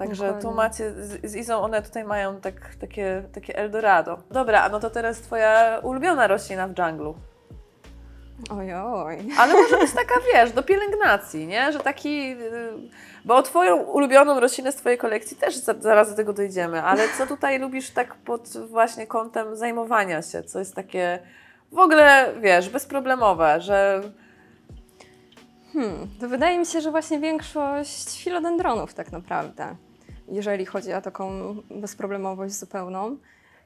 [0.00, 0.56] Także tu Dokładnie.
[0.56, 4.18] macie, z, z Izą one tutaj mają tak, takie, takie Eldorado.
[4.30, 7.14] Dobra, a no to teraz Twoja ulubiona roślina w dżunglu.
[8.50, 9.18] Ojoj.
[9.38, 11.72] Ale może być taka, wiesz, do pielęgnacji, nie?
[11.72, 12.32] Że taki...
[12.32, 12.72] y,
[13.24, 17.26] Bo Twoją ulubioną roślinę z Twojej kolekcji też za, zaraz do tego dojdziemy, ale co
[17.26, 20.42] tutaj lubisz tak pod właśnie kątem zajmowania się?
[20.42, 21.18] Co jest takie
[21.72, 24.02] w ogóle, wiesz, bezproblemowe, że
[25.72, 29.76] Hmm, to wydaje mi się, że właśnie większość filodendronów tak naprawdę,
[30.30, 33.16] jeżeli chodzi o taką bezproblemowość zupełną.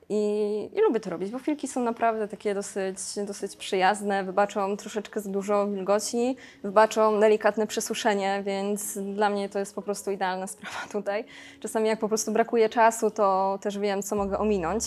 [0.08, 5.20] I, I lubię to robić, bo filki są naprawdę takie dosyć, dosyć przyjazne, wybaczą troszeczkę
[5.20, 10.78] za dużo wilgoci, wybaczą delikatne przesuszenie, więc dla mnie to jest po prostu idealna sprawa
[10.92, 11.24] tutaj.
[11.60, 14.84] Czasami jak po prostu brakuje czasu, to też wiem, co mogę ominąć,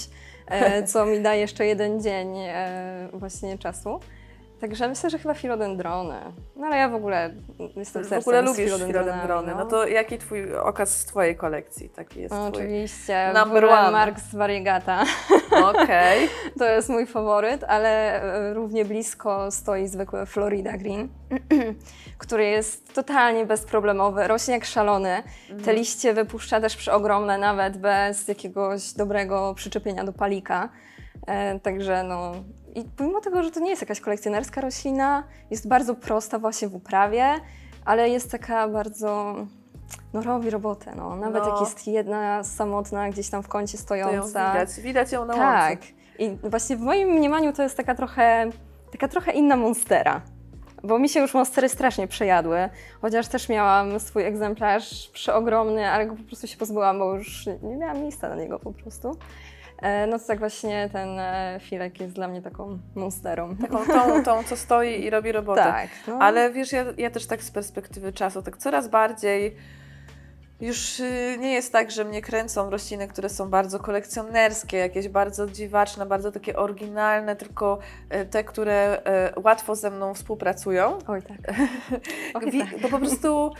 [0.48, 4.00] e, co mi da jeszcze jeden dzień e, właśnie czasu.
[4.62, 6.15] Także myślę, że chyba filodendrony.
[6.56, 7.34] No ale ja w ogóle
[7.76, 9.56] jestem W sercem ogóle lubisz filodendrony.
[9.56, 12.63] No to jaki twój okaz z twojej kolekcji taki jest No, twój?
[12.63, 13.32] oczywiście.
[13.34, 13.91] Number w one.
[13.91, 15.04] Marks Variegata.
[15.63, 16.30] Okej.
[16.60, 21.10] To jest mój faworyt, ale e, równie blisko stoi zwykły Florida Green,
[22.17, 25.24] który jest totalnie bezproblemowy, rośnie jak szalony.
[25.65, 30.70] Te liście wypuszcza też przeogromne, nawet bez jakiegoś dobrego przyczepienia do palika.
[31.27, 32.32] E, także no.
[32.75, 36.75] I pomimo tego, że to nie jest jakaś kolekcjonerska roślina, jest bardzo prosta właśnie w
[36.75, 37.25] uprawie,
[37.86, 39.36] ale jest taka bardzo.
[40.13, 41.15] No robi robotę, no.
[41.15, 41.49] Nawet No.
[41.49, 44.51] jak jest jedna samotna gdzieś tam w kącie To ją stojąca.
[44.53, 44.80] widać.
[44.82, 45.69] Widać ją na Tak.
[45.80, 45.88] łące.
[46.19, 48.49] I właśnie w moim mniemaniu to jest taka trochę,
[48.91, 50.21] taka trochę inna monstera.
[50.84, 52.69] Bo mi się już monstery strasznie przejadły,
[53.01, 57.75] chociaż też miałam swój egzemplarz przeogromny, ale go po prostu się pozbyłam, bo już nie
[57.77, 59.17] miałam miejsca na niego po prostu.
[59.82, 63.56] E, No to tak właśnie ten e, filek jest dla mnie taką monsterą.
[63.56, 65.63] Taką tą, tą, co stoi i robi robotę.
[65.63, 65.90] Tak.
[66.08, 66.20] No.
[66.20, 69.56] Ale wiesz, ja, ja też tak z perspektywy czasu, tak coraz bardziej
[70.62, 75.48] już y, nie jest tak, że mnie kręcą rośliny, które są bardzo kolekcjonerskie, jakieś bardzo
[75.48, 77.80] dziwaczne, bardzo takie oryginalne, tylko
[78.16, 79.02] y, te, które
[79.44, 80.98] łatwo ze mną współpracują.
[81.08, 81.38] Oj tak.
[82.34, 82.82] Oj, tak.
[82.82, 83.52] Bo po prostu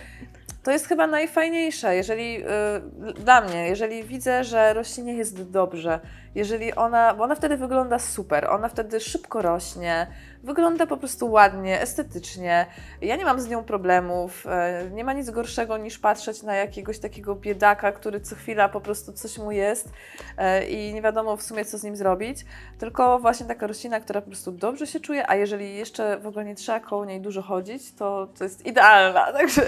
[0.64, 6.00] to jest chyba najfajniejsze, jeżeli y, dla mnie, jeżeli widzę, że roślinie jest dobrze,
[6.36, 10.08] jeżeli ona, bo ona wtedy wygląda super, ona wtedy szybko rośnie,
[10.48, 12.66] wygląda po prostu ładnie, estetycznie.
[13.02, 14.46] Ja nie mam z nią problemów,
[14.86, 18.82] y, nie ma nic gorszego niż patrzeć na jakiegoś takiego biedaka, który co chwila po
[18.82, 22.46] prostu coś mu jest y, i nie wiadomo w sumie co z nim zrobić,
[22.80, 26.46] tylko właśnie taka roślina, która po prostu dobrze się czuje, a jeżeli jeszcze w ogóle
[26.46, 29.32] nie trzeba koło niej dużo chodzić, to, to jest idealna.
[29.38, 29.62] Także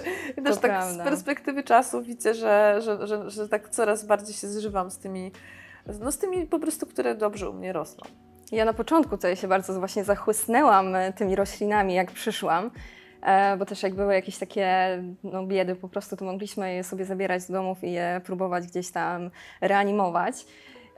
[0.43, 1.03] też tak prawda.
[1.03, 5.31] z perspektywy czasu widzę, że, że, że, że tak coraz bardziej się zżywam z tymi,
[5.99, 8.28] no z tymi po prostu, które dobrze u mnie rosną.
[8.51, 12.71] Ja na początku tutaj się bardzo właśnie zachłysnęłam e, tymi roślinami, jak przyszłam,
[13.21, 14.67] e, bo też jak były jakieś takie
[15.23, 18.91] no, biedy, po prostu to mogliśmy je sobie zabierać z domów i je próbować gdzieś
[18.91, 19.31] tam
[19.61, 20.35] reanimować.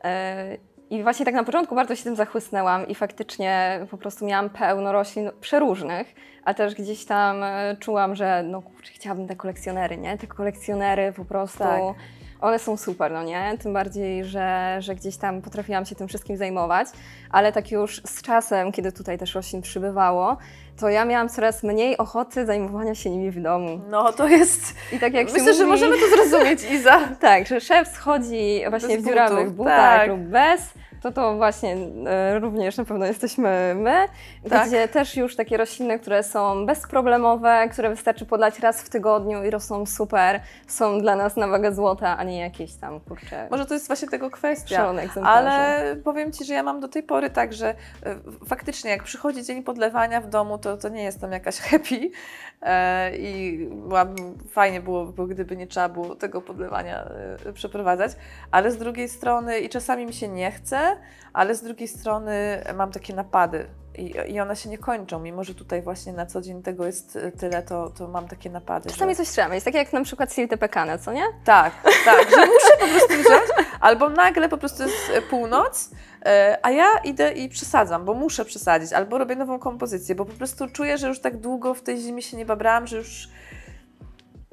[0.03, 0.57] E,
[0.89, 4.91] I właśnie tak na początku bardzo się tym zachłysnęłam i faktycznie po prostu miałam pełno
[4.91, 7.35] roślin przeróżnych, a też gdzieś tam
[7.79, 10.17] czułam, że no kurczę, chciałabym te kolekcjonery, nie?
[10.17, 11.59] Te kolekcjonery po prostu...
[11.59, 11.95] Tak.
[12.41, 13.57] One są super, no nie?
[13.59, 16.87] Tym bardziej, że, że gdzieś tam potrafiłam się tym wszystkim zajmować,
[17.31, 20.37] ale tak już z czasem, kiedy tutaj też roślin przybywało,
[20.79, 23.81] to ja miałam coraz mniej ochoty zajmowania się nimi w domu.
[23.89, 26.99] No to jest, I tak jak myślę, że mówi- możemy to zrozumieć, Iza.
[27.19, 30.07] Tak, że szef schodzi właśnie Bez w dziurawych butach tak.
[30.09, 30.61] lub bez,
[31.01, 34.07] to to właśnie e, również na pewno jesteśmy my,
[34.49, 34.67] Tak.
[34.67, 39.49] gdzie też już takie rośliny, które są bezproblemowe, które wystarczy podlać raz w tygodniu i
[39.49, 43.73] rosną super, są dla nas na wagę złota, a nie jakieś tam, kurczę, Może to
[43.73, 44.93] jest właśnie tego kwestia.
[45.23, 47.75] Ale powiem Ci, że ja mam do tej pory tak, że e,
[48.47, 52.11] faktycznie jak przychodzi dzień podlewania w domu, to, to nie jestem jakaś happy
[52.61, 57.09] e, i byłabym, fajnie byłoby, gdyby nie trzeba było tego podlewania
[57.53, 58.11] przeprowadzać,
[58.51, 60.90] ale z drugiej strony i czasami mi się nie chce,
[61.33, 63.67] ale z drugiej strony mam takie napady.
[63.97, 67.15] I, I one się nie kończą, mimo że tutaj właśnie na co dzień tego jest
[67.15, 68.89] e, tyle, to, to mam takie napady.
[68.89, 69.17] Czasami że...
[69.17, 71.23] coś trzeba mieć, tak jak na przykład silty pekane, co nie?
[71.43, 71.73] Tak,
[72.05, 75.91] tak, że muszę po prostu wziąć, albo nagle po prostu jest e, północ,
[76.25, 80.33] e, a ja idę i przesadzam, bo muszę przesadzić, albo robię nową kompozycję, bo po
[80.33, 83.29] prostu czuję, że już tak długo w tej zimie się nie babrałam, że już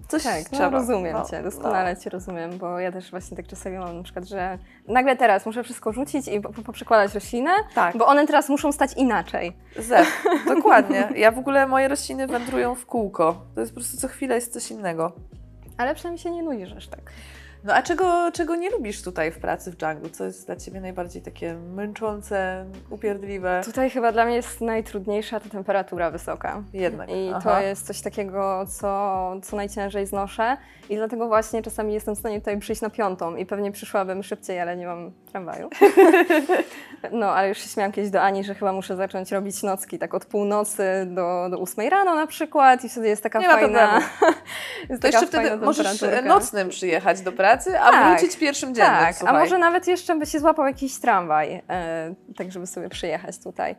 [0.08, 0.70] coś Tak, no trzeba.
[0.78, 4.24] rozumiem No, Cię, doskonale Cię rozumiem, bo ja też właśnie tak czasami mam na przykład,
[4.24, 8.48] że nagle teraz muszę wszystko rzucić i po- poprzekładać roślinę, No, tak, bo one teraz
[8.48, 9.56] muszą stać inaczej.
[9.76, 11.08] zew, dokładnie.
[11.16, 14.52] Ja w ogóle, moje rośliny wędrują w kółko, to jest po prostu co chwilę jest
[14.52, 15.12] coś innego.
[15.76, 17.00] Ale przynajmniej się nie nudzisz aż tak.
[17.64, 20.08] No a czego, czego nie lubisz tutaj w pracy w dżunglu?
[20.10, 23.60] Co jest dla Ciebie najbardziej takie męczące, upierdliwe?
[23.64, 26.62] Tutaj chyba dla mnie jest najtrudniejsza ta temperatura wysoka.
[26.72, 27.08] Jednak.
[27.10, 27.40] I Aha.
[27.40, 30.56] to jest coś takiego, co, co najciężej znoszę.
[30.88, 34.60] I dlatego właśnie czasami jestem w stanie tutaj przyjść na piątą i pewnie przyszłabym szybciej,
[34.60, 35.70] ale nie mam tramwaju.
[37.12, 40.14] No, ale już się śmiałam kiedyś do Ani, że chyba muszę zacząć robić nocki, tak
[40.14, 44.00] od północy do, do ósmej rano na przykład i wtedy jest taka Nie fajna...
[44.90, 49.08] jest To jeszcze wtedy możesz nocnym przyjechać do pracy, a Tak, wrócić pierwszym dziennym, Tak,
[49.08, 49.38] a słuchaj.
[49.38, 53.76] może nawet jeszcze by się złapał jakiś tramwaj, e, tak żeby sobie przyjechać tutaj.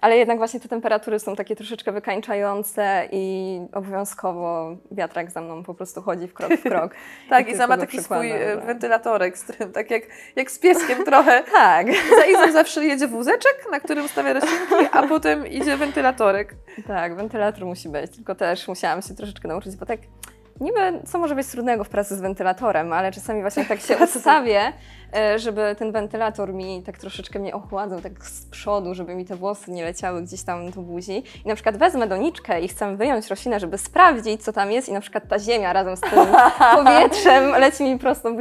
[0.00, 5.74] Ale jednak właśnie te temperatury są takie troszeczkę wykańczające i obowiązkowo wiatrak za mną po
[5.74, 6.94] prostu chodzi w krok w krok.
[7.30, 10.02] Tak, I i sama taki swój przykładam, e, że- wentylatorek, z którym, tak jak,
[10.36, 11.42] jak z pieskiem trochę.
[11.52, 11.86] Tak,
[12.18, 16.54] Za Izą zawsze jedzie wózeczek, na którym stawia roślinki, a potem idzie wentylatorek.
[16.86, 20.00] tak, wentylator musi być, tylko też musiałam się troszeczkę nauczyć, bo tak
[20.60, 24.72] niby co może być trudnego w pracy z wentylatorem, ale czasami właśnie tak się ustawię,
[25.16, 29.36] e, żeby ten wentylator mi tak troszeczkę mnie ochładzał tak z przodu, żeby mi te
[29.36, 31.22] włosy nie leciały gdzieś tam do buzi.
[31.44, 34.92] I na przykład wezmę doniczkę i chcę wyjąć roślinę, żeby sprawdzić, co tam jest i
[34.92, 36.26] na przykład ta ziemia razem z tym
[36.76, 38.36] powietrzem leci mi prosto w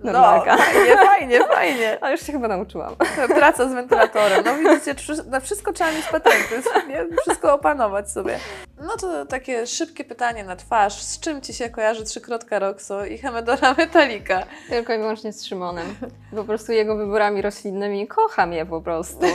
[0.00, 0.12] buzię.
[0.12, 0.56] No, Normalka.
[0.56, 1.98] fajnie, fajnie, fajnie.
[2.00, 2.96] Ale już się chyba nauczyłam.
[3.38, 4.44] Praca z wentylatorem.
[4.44, 4.94] No widzicie,
[5.30, 7.06] na wszystko trzeba mieć patenty, nie?
[7.22, 8.38] wszystko opanować sobie.
[8.80, 11.02] No to takie szybkie pytanie na twarz.
[11.02, 14.42] Z czym Ci się kojarzy trzykrotka Roxo i Hemedora Metallica?
[14.68, 15.94] Tylko i wyłącznie z Szymonem.
[16.36, 19.26] Po prostu jego wyborami roślinnymi kocham je po prostu.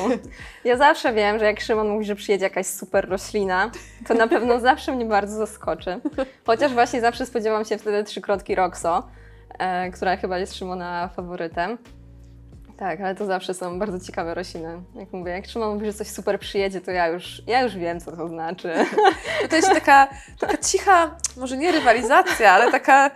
[0.64, 3.72] Ja zawsze wiem, że jak Szymon mówi, że przyjedzie jakaś super roślina,
[4.08, 6.00] to na pewno zawsze mnie bardzo zaskoczy.
[6.46, 9.04] Chociaż właśnie zawsze spodziewam się wtedy trzykrotki Roxo,
[9.94, 11.78] która chyba jest Szymona faworytem.
[12.82, 14.82] Tak, ale to zawsze są bardzo ciekawe rośliny.
[14.96, 18.00] Jak mówię, jak Szymon mówi, że coś super przyjedzie, to ja już, ja już wiem,
[18.00, 18.74] co to znaczy.
[19.42, 20.08] Tutaj się taka,
[20.40, 23.12] taka cicha, może nie rywalizacja, ale taka,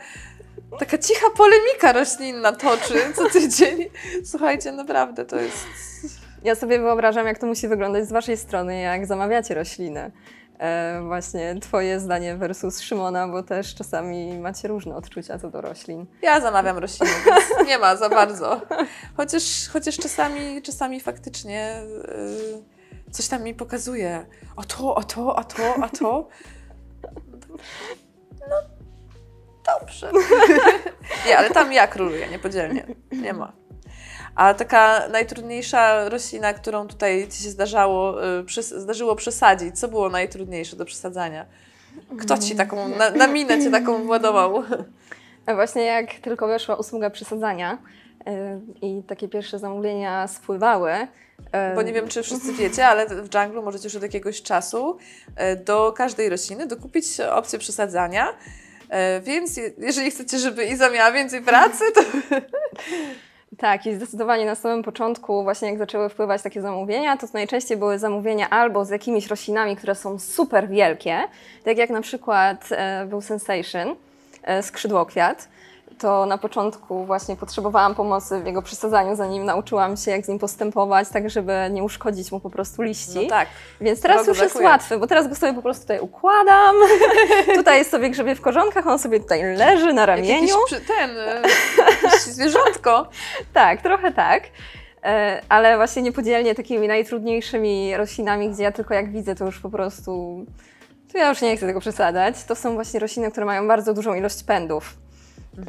[0.80, 3.90] taka cicha polemika roślinna toczy co tydzień.
[4.26, 5.68] Słuchajcie, naprawdę to jest...
[6.44, 10.12] Ja sobie wyobrażam, jak to musi wyglądać z Waszej strony, jak zamawiacie rośliny.
[10.60, 16.06] E, właśnie Twoje zdanie versus Szymona, bo też czasami macie różne odczucia co do roślin.
[16.22, 18.62] Ja zamawiam rośliny, więc nie ma za bardzo.
[19.18, 21.82] Chociaż, chociaż czasami, czasami faktycznie
[23.06, 24.26] yy, coś tam mi pokazuje.
[24.56, 26.28] O to, o to, a to, a to.
[28.50, 28.56] No,
[29.66, 30.12] dobrze.
[31.28, 32.86] Nie, ale tam ja króluję, niepodzielnie.
[33.12, 33.65] Nie ma.
[34.36, 38.14] A taka najtrudniejsza roślina, którą tutaj Ci się zdarzało,
[38.46, 41.46] przys- zdarzyło przesadzić, co było najtrudniejsze do przesadzania?
[42.20, 44.64] Kto Ci taką, na, na minę Cię taką władował?
[45.46, 47.78] A właśnie jak tylko weszła usługa przesadzania
[48.26, 50.92] e, i takie pierwsze zamówienia spływały,
[51.52, 54.98] e, Bo nie wiem, czy wszyscy wiecie, ale w Dżunglu możecie już od jakiegoś czasu
[55.66, 58.28] do każdej rośliny dokupić opcję przesadzania.
[59.22, 62.02] Więc je- jeżeli chcecie, żeby Iza miała więcej pracy, to
[63.58, 68.00] Tak, i zdecydowanie na samym początku, właśnie jak zaczęły wpływać takie zamówienia, to najczęściej były
[68.00, 71.20] zamówienia albo z jakimiś roślinami, które są super wielkie,
[71.64, 73.96] tak jak na przykład e, był Sensation,
[74.44, 75.48] e, skrzydłokwiat.
[76.00, 80.40] To na początku właśnie potrzebowałam pomocy w jego przesadzaniu, zanim nauczyłam się, jak z nim
[80.40, 83.16] postępować, tak żeby nie uszkodzić mu po prostu liści.
[83.24, 83.48] no tak.
[83.82, 84.70] Więc teraz Drogo już jest brakuje.
[84.72, 86.76] łatwy, bo teraz go sobie po prostu tutaj układam.
[87.56, 90.32] tutaj sobie grzebie w korzonkach, on sobie tutaj leży na Jak ramieniu.
[90.32, 91.42] jakiś przy, ten, e,
[92.04, 93.08] jakieś zwierzątko.
[93.54, 94.44] Tak, trochę tak.
[95.04, 99.70] E, Ale właśnie niepodzielnie takimi najtrudniejszymi roślinami, gdzie ja tylko jak widzę, to już po
[99.70, 100.46] prostu.
[101.12, 102.44] To ja już nie chcę tego przesadzać.
[102.44, 104.94] To są właśnie rośliny, które mają bardzo dużą ilość pędów.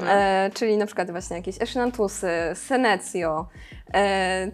[0.08, 3.48] E, czyli na przykład właśnie jakieś echinanthusy, senecio,
[3.94, 4.50] e,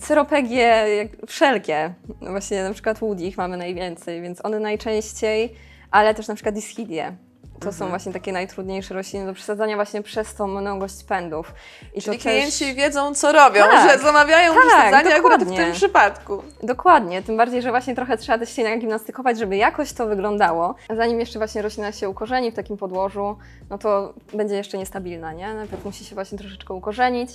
[1.26, 1.94] wszelkie.
[2.20, 5.54] Właśnie na przykład woody mamy najwięcej, więc one najczęściej,
[5.90, 7.16] ale też na przykład ischidie.
[7.64, 11.54] To są właśnie takie najtrudniejsze rośliny do przesadzania właśnie przez tą mnogość pędów.
[11.94, 12.74] I Czyli klienci też...
[12.74, 13.90] wiedzą, co robią, Tak.
[13.90, 16.42] że zamawiają Tak, przesadzanie akurat w tym przypadku.
[16.62, 20.74] Dokładnie, tym bardziej, że właśnie trochę trzeba też się gimnastykować, żeby jakoś to wyglądało.
[20.96, 23.36] Zanim jeszcze właśnie roślina się ukorzeni w takim podłożu,
[23.70, 25.54] no to będzie jeszcze niestabilna, nie?
[25.54, 27.30] Najpierw musi się właśnie troszeczkę ukorzenić,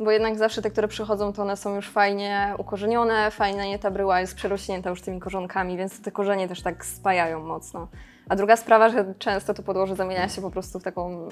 [0.00, 4.20] bo jednak zawsze te, które przychodzą, to one są już fajnie ukorzenione, fajnie ta bryła
[4.20, 7.88] jest przerośnięta już tymi korzonkami, więc te korzenie też tak spajają mocno.
[8.30, 11.28] A druga sprawa, że często to podłoże zamienia się po prostu w taką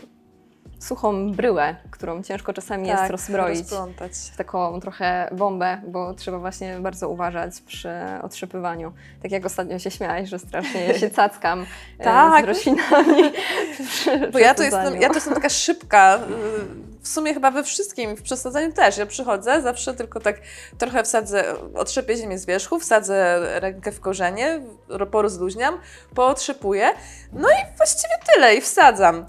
[0.78, 4.12] suchą bryłę, którą ciężko czasami jest rozbroić rozplątać.
[4.32, 7.90] w taką trochę bombę, bo trzeba właśnie bardzo uważać przy
[8.22, 8.92] otrzepywaniu.
[9.22, 11.66] Tak jak ostatnio się śmiałaś, że strasznie się cackam
[11.98, 12.44] e, Tak.
[12.44, 13.32] z roślinami.
[13.90, 17.62] przy Bo ja to, jestem, ja to jestem taka szybka, y, w sumie chyba we
[17.64, 18.98] wszystkim, w przesadzaniu też.
[18.98, 20.40] Ja przychodzę, zawsze tylko tak
[20.78, 25.78] trochę wsadzę, otrzepię ziemię z wierzchu, wsadzę rękę w korzenie, ro- porozluźniam,
[26.14, 26.88] pootrzepuję,
[27.32, 29.26] no i właściwie tyle i wsadzam.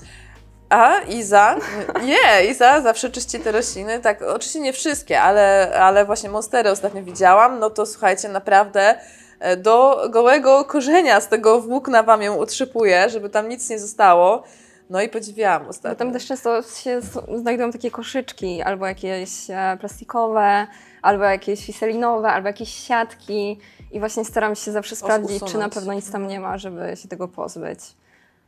[0.69, 1.55] A Iza,
[2.03, 7.03] nie, Iza zawsze czyści te rośliny, tak, oczywiście nie wszystkie, ale, ale właśnie monstery ostatnio
[7.03, 8.99] widziałam, no to słuchajcie, naprawdę
[9.39, 14.43] e, do gołego korzenia z tego włókna Wam ją utrzypuję, żeby tam nic nie zostało.
[14.89, 15.95] No i podziwiałam ostatnio.
[15.95, 17.01] tam też często się
[17.35, 20.67] znajdują takie koszyczki, albo jakieś e, plastikowe,
[21.01, 23.59] albo jakieś fiselinowe, albo jakieś siatki.
[23.91, 27.07] I właśnie staram się zawsze sprawdzić, czy na pewno nic tam nie ma, żeby się
[27.07, 27.79] tego pozbyć.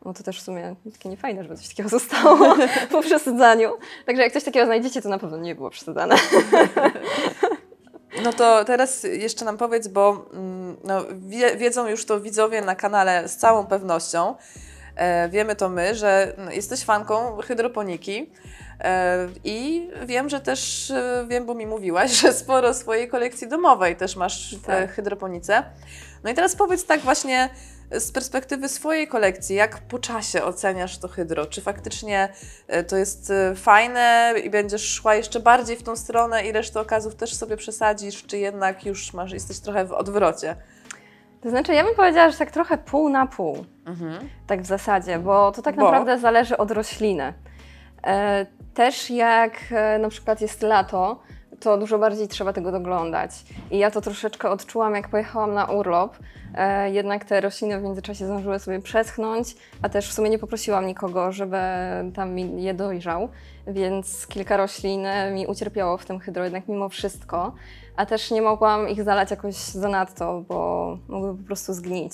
[0.01, 2.55] Bo to też w sumie takie niefajne, żeby coś takiego zostało
[2.91, 3.71] po przesadzaniu.
[4.05, 6.15] Także jak coś takiego znajdziecie, to na pewno nie było przesadzane.
[8.23, 12.75] No to teraz jeszcze nam powiedz, bo mm, no, wie, wiedzą już to widzowie na
[12.75, 14.35] kanale z całą pewnością.
[14.95, 18.31] E, wiemy to my, że no, jesteś fanką hydroponiki.
[18.79, 23.95] E, I wiem, że też, e, wiem, bo mi mówiłaś, że sporo swojej kolekcji domowej
[23.95, 24.91] też masz w Tak.
[24.91, 25.63] hydroponice.
[26.23, 27.49] No i teraz powiedz tak właśnie
[27.99, 31.45] z perspektywy swojej kolekcji, jak po czasie oceniasz to hydro?
[31.45, 32.29] Czy faktycznie
[32.67, 36.79] e, to jest e, fajne i będziesz szła jeszcze bardziej w tą stronę i resztę
[36.79, 40.55] okazów też sobie przesadzisz, czy jednak już masz, jesteś trochę w odwrocie?
[41.41, 43.65] To znaczy, ja bym powiedziała, że tak trochę pół na pół.
[43.85, 44.29] Mhm.
[44.47, 45.83] Tak w zasadzie, bo to tak Bo?
[45.83, 47.33] naprawdę zależy od rośliny.
[48.03, 49.53] E, też jak
[49.99, 51.19] na przykład jest lato,
[51.61, 53.31] to dużo bardziej trzeba tego doglądać.
[53.71, 56.17] I ja to troszeczkę odczułam, jak pojechałam na urlop.
[56.55, 60.87] E, jednak te rośliny w międzyczasie zdążyły sobie przeschnąć, a też w sumie nie poprosiłam
[60.87, 61.57] nikogo, żeby
[62.15, 63.29] tam mi je dojrzał,
[63.67, 67.53] więc kilka roślin e, mi ucierpiało w tym hydro jednak mimo wszystko,
[67.95, 72.13] a też nie mogłam ich zalać jakoś zanadto, bo mogły po prostu zgnić.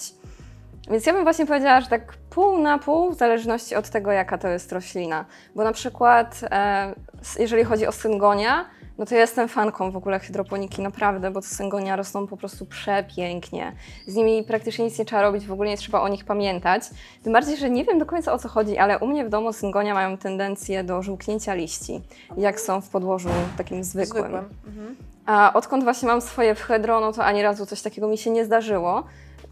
[0.92, 4.38] Więc ja bym właśnie powiedziała, że tak pół na pół, w zależności od tego, jaka
[4.38, 5.26] to jest roślina.
[5.56, 6.94] Bo na przykład, e,
[7.40, 8.66] jeżeli chodzi o syngonia,
[8.98, 12.66] no to ja jestem fanką w ogóle hydroponiki, naprawdę, bo te syngonia rosną po prostu
[12.66, 13.72] przepięknie.
[14.08, 16.84] Z nimi praktycznie nic nie trzeba robić, w ogóle nie trzeba o nich pamiętać.
[17.24, 19.54] Tym bardziej, że nie wiem do końca o co chodzi, ale u mnie w domu
[19.54, 22.02] syngonia mają tendencję do żółknięcia liści,
[22.38, 24.24] jak są w podłożu takim zwykłym.
[24.24, 24.46] Zwykłym.
[24.68, 24.96] Mhm.
[25.26, 28.30] A odkąd właśnie mam swoje w hydro, no to ani razu coś takiego mi się
[28.30, 29.04] nie zdarzyło.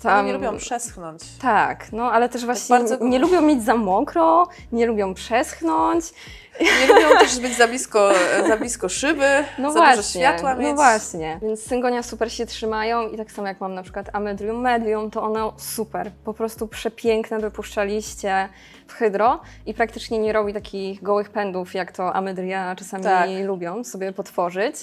[0.03, 1.21] One Tam- nie lubią przeschnąć.
[1.41, 6.05] tak, no ale też właśnie bardzo- nie lubią mieć za mokro, nie lubią przeschnąć.
[6.61, 8.09] Nie lubią też być za blisko,
[8.47, 9.25] za blisko szyby,
[9.59, 10.67] No za właśnie, dużo światła mieć.
[10.67, 11.39] no właśnie.
[11.41, 15.23] Więc syngonia super się trzymają i tak samo jak mam na przykład amedrium medium, to
[15.23, 18.49] one super, po prostu przepiękne wypuszczaliście
[18.87, 23.29] w hydro i praktycznie nie robi takich gołych pędów, jak to amedria czasami Tak.
[23.45, 24.75] lubią sobie potworzyć.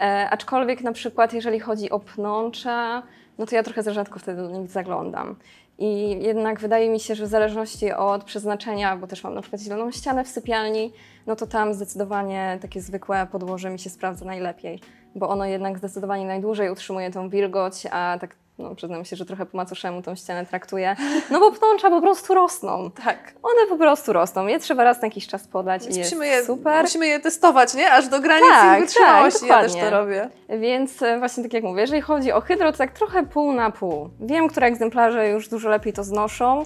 [0.00, 3.02] E, aczkolwiek na przykład jeżeli chodzi o pnącza,
[3.38, 5.36] no to ja trochę za rzadko wtedy do nich zaglądam.
[5.78, 9.62] I jednak wydaje mi się, że w zależności od przeznaczenia, bo też mam na przykład
[9.62, 10.92] zieloną ścianę w sypialni,
[11.26, 14.80] no to tam zdecydowanie takie zwykłe podłoże mi się sprawdza najlepiej,
[15.14, 19.46] bo ono jednak zdecydowanie najdłużej utrzymuje tą wilgoć, a tak no, przyznam się, że trochę
[19.46, 20.96] po macoszemu tą ścianę traktuję,
[21.30, 22.90] no bo pnącza po prostu rosną.
[23.04, 23.34] Tak.
[23.42, 24.46] One po prostu rosną.
[24.46, 26.82] Je trzeba raz na jakiś czas podać Więc i jest musimy, je, super.
[26.84, 27.92] musimy je testować, nie?
[27.92, 29.40] Aż do granic Tak, ich wytrzymałości.
[29.40, 30.30] tak, ja też to robię.
[30.48, 33.70] Więc e, właśnie tak jak mówię, jeżeli chodzi o hydro, to tak trochę pół na
[33.70, 34.10] pół.
[34.20, 36.62] Wiem, które egzemplarze już dużo lepiej to znoszą.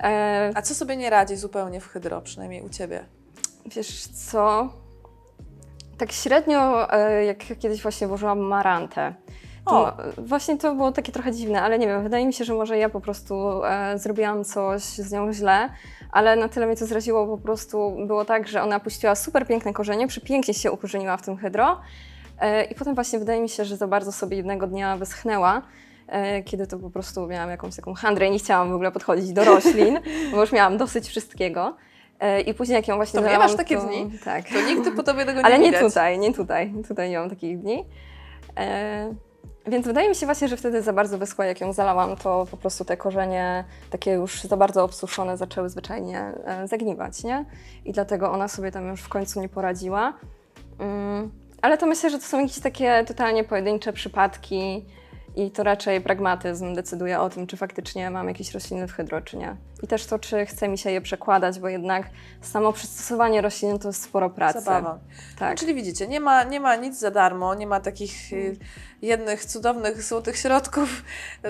[0.00, 3.04] E, A co sobie nie radzi zupełnie w hydro, przynajmniej u Ciebie?
[3.66, 4.68] wiesz co?
[5.98, 9.14] Tak średnio, e, jak kiedyś właśnie włożyłam marantę.
[9.70, 9.92] O.
[10.18, 12.88] Właśnie to było takie trochę dziwne, ale nie wiem, wydaje mi się, że może ja
[12.88, 15.68] po prostu e, zrobiłam coś z nią źle,
[16.12, 19.72] ale na tyle mnie to zraziło, po prostu było tak, że ona puściła super piękne
[19.72, 21.80] korzenie, przepięknie się ukorzeniła w tym hydro
[22.40, 25.62] e, i potem właśnie wydaje mi się, że za bardzo sobie jednego dnia wyschnęła,
[26.06, 29.32] e, kiedy to po prostu miałam jakąś taką handrę i nie chciałam w ogóle podchodzić
[29.32, 29.98] do roślin,
[30.32, 31.76] bo już miałam dosyć wszystkiego.
[32.20, 34.10] E, I później jak ją właśnie To nie zalałam, masz takie to, dni?
[34.24, 34.48] Tak.
[34.48, 35.82] To nigdy po Tobie tego nie Ale nie widać.
[35.82, 36.72] tutaj, nie tutaj.
[36.88, 37.84] Tutaj nie mam takich dni.
[39.68, 42.56] Więc wydaje mi się właśnie, że wtedy za bardzo wyschła, jak ją zalałam, to po
[42.56, 47.44] prostu te korzenie takie już za bardzo obsuszone zaczęły zwyczajnie e, zagniwać, nie?
[47.84, 50.12] I dlatego ona sobie tam już w końcu nie poradziła.
[50.78, 51.30] Mm,
[51.62, 54.84] ale to myślę, że to są jakieś takie totalnie pojedyncze przypadki
[55.38, 59.36] i to raczej pragmatyzm decyduje o tym, czy faktycznie mam jakieś rośliny w hydro, czy
[59.36, 59.56] nie.
[59.82, 62.06] I też to, czy chce mi się je przekładać, bo jednak
[62.42, 64.60] samo przystosowanie roślin to jest sporo pracy.
[64.60, 64.98] Zabawa.
[65.38, 65.58] Tak.
[65.58, 68.56] Czyli widzicie, nie ma, nie ma nic za darmo, nie ma takich y,
[69.02, 71.02] jednych cudownych, złotych środków.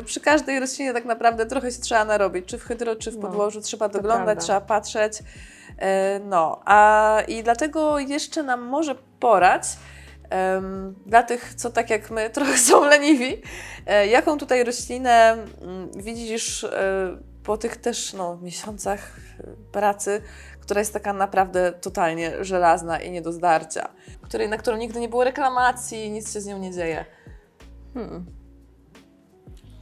[0.05, 3.21] Przy każdej roślinie tak naprawdę trochę się trzeba narobić, czy w hydro, czy w No,
[3.23, 3.61] podłożu.
[3.61, 4.43] Trzeba to doglądać, prawda.
[4.43, 5.23] trzeba patrzeć.
[5.79, 9.63] E, No, a i dlatego jeszcze nam może porać,
[11.07, 13.43] dla tych, co tak jak my trochę są leniwi,
[13.87, 20.23] e, jaką tutaj roślinę mm, widzisz e, po tych też no, miesiącach e, pracy,
[20.61, 23.89] która jest taka naprawdę totalnie żelazna i nie do zdarcia,
[24.23, 27.05] której, na którą nigdy nie było reklamacji, nic się z nią nie dzieje.
[27.95, 28.38] Hmm.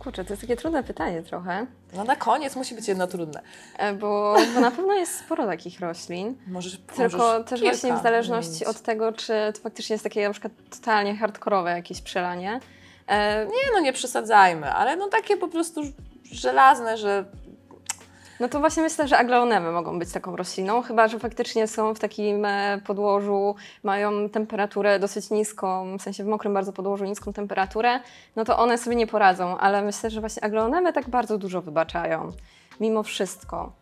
[0.07, 3.41] Kurczę, to jest takie trudne pytanie trochę, No na koniec musi być jedno trudne.
[3.79, 6.35] e, bo, bo na pewno jest sporo takich roślin.
[6.47, 10.33] Możesz, Tylko też kilka właśnie w zależności od tego, czy to faktycznie jest takie na
[10.33, 12.61] przykład totalnie hardkorowe jakieś przelanie.
[13.07, 15.81] E, Nie no, nie przesadzajmy, ale no takie po prostu
[16.33, 17.25] żelazne, że
[18.41, 21.99] No to właśnie myślę, że aglaonemy mogą być taką rośliną, chyba że faktycznie są w
[21.99, 28.01] takim e, podłożu, mają temperaturę dosyć niską, w sensie w mokrym bardzo podłożu niską temperaturę,
[28.37, 32.33] no to one sobie nie poradzą, ale myślę, że właśnie aglaonemy tak bardzo dużo wybaczają,
[32.81, 33.73] mimo wszystko.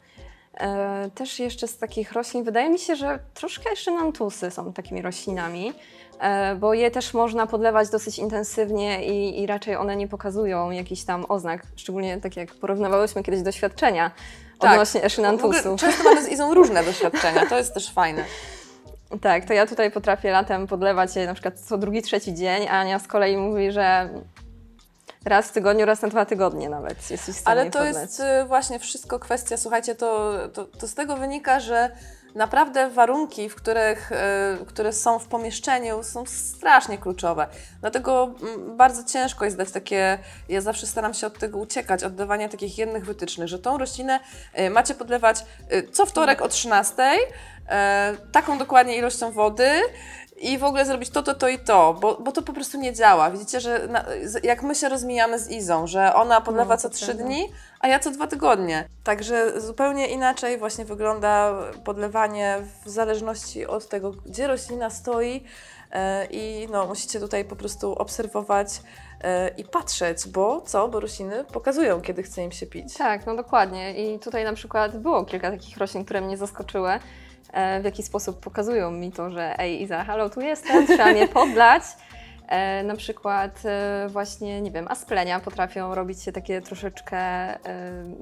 [0.61, 5.02] E, też jeszcze z takich roślin, wydaje mi się, że troszkę jeszcze nantusy są takimi
[5.02, 5.72] roślinami,
[6.20, 11.02] e, bo je też można podlewać dosyć intensywnie i, i raczej one nie pokazują jakichś
[11.02, 14.11] tam oznak, szczególnie tak jak porównywałyśmy kiedyś doświadczenia
[14.59, 14.72] Tak.
[14.72, 15.76] odnośnie eszynantusu.
[15.76, 18.24] często mamy z Izą różne doświadczenia, to jest też fajne.
[19.20, 22.70] Tak, to ja tutaj potrafię latem podlewać je na przykład co drugi, trzeci dzień, a
[22.70, 24.09] Ania z kolei mówi, że
[25.24, 27.96] raz w tygodniu, raz na dwa tygodnie nawet jesteś w stanie Ale to podleć.
[27.96, 31.90] jest y, właśnie wszystko kwestia, słuchajcie, to, to, to z tego wynika, że
[32.35, 37.47] naprawdę warunki, w których, y, które są w pomieszczeniu, są strasznie kluczowe.
[37.80, 40.18] Dlatego mm, bardzo ciężko jest dać takie,
[40.49, 44.20] ja zawsze staram się od tego uciekać, od dawania takich jednych wytycznych, że tą roślinę
[44.59, 47.16] y, macie podlewać y, co wtorek o 13, y,
[48.32, 49.70] taką dokładnie ilością wody,
[50.37, 52.93] i w ogóle zrobić to, to, to i to, bo, bo to po prostu nie
[52.93, 53.30] działa.
[53.30, 54.05] Widzicie, że na,
[54.43, 57.49] jak my się rozmijamy z Izą, że ona podlewa No, co trzy dni,
[57.80, 58.89] a ja co dwa tygodnie.
[59.05, 61.55] Także zupełnie inaczej właśnie wygląda
[61.85, 65.45] podlewanie w zależności od tego, gdzie roślina stoi
[65.93, 68.68] e, i no, musicie tutaj po prostu obserwować
[69.20, 70.89] e, i patrzeć, bo co?
[70.89, 72.95] Bo rośliny pokazują, kiedy chce im się pić.
[72.95, 74.14] Tak, no dokładnie.
[74.14, 76.99] I tutaj na przykład było kilka takich roślin, które mnie zaskoczyły.
[77.55, 81.28] E, w jaki sposób pokazują mi to, że ej Iza, halo, tu jestem, trzeba mnie
[81.28, 81.82] podlać.
[82.48, 87.59] E, na przykład e, właśnie, nie wiem, asplenia potrafią robić się takie troszeczkę, e,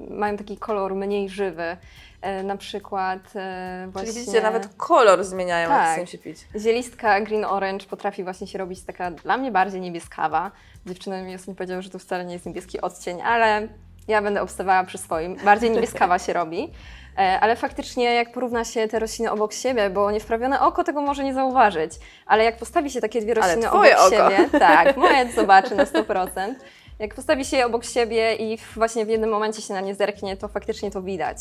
[0.09, 1.77] mają taki kolor mniej żywy.
[2.21, 4.11] E, na przykład e, właśnie...
[4.11, 5.91] Czyli widzicie, nawet kolor zmieniają, jak Tak.
[5.91, 6.37] chce im się pić.
[6.57, 10.51] Zielistka green orange potrafi właśnie się robić taka dla mnie bardziej niebieskawa.
[10.85, 13.67] Dziewczyny mi ostatnio powiedziały, że to wcale nie jest niebieski odcień, ale
[14.07, 15.35] ja będę obstawała przy swoim.
[15.45, 16.71] Bardziej niebieskawa się robi.
[17.17, 21.23] E, Ale faktycznie jak porówna się te rośliny obok siebie, bo niewprawione oko tego może
[21.23, 21.91] nie zauważyć,
[22.25, 24.09] ale jak postawi się takie dwie rośliny obok oko.
[24.09, 26.53] siebie, tak, moje zobaczy na 100%.
[26.99, 30.37] Jak postawi się je obok siebie i właśnie w jednym momencie się na nie zerknie,
[30.37, 31.37] to faktycznie to widać.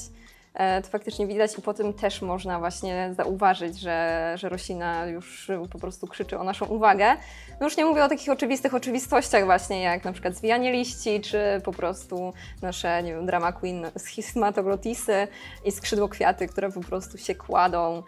[0.54, 5.50] E, To faktycznie widać i po tym też można właśnie zauważyć, że, że roślina już
[5.70, 7.16] po prostu krzyczy o naszą uwagę.
[7.60, 11.60] No już nie mówię o takich oczywistych oczywistościach właśnie, jak na przykład zwijanie liści, czy
[11.64, 12.32] po prostu
[12.62, 15.28] nasze, nie wiem, drama queen schizmatoglotisy
[15.64, 18.02] i skrzydłokwiaty, które po prostu się kładą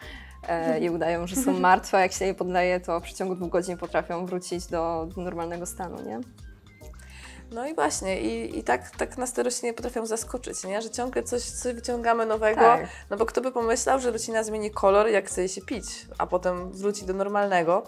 [0.49, 2.01] e, i udają, że są martwe.
[2.01, 6.21] Jak się je podleje, to w przeciągu dwóch godzin potrafią wrócić do normalnego stanu, nie?
[7.55, 10.83] No i właśnie, i, i tak, tak nas te rośliny potrafią zaskoczyć, nie?
[10.83, 12.87] że ciągle coś, coś wyciągamy nowego, Tak.
[13.11, 15.85] no bo kto by pomyślał, że roślina zmieni kolor, jak chce jej się pić,
[16.19, 17.85] a potem wróci do normalnego.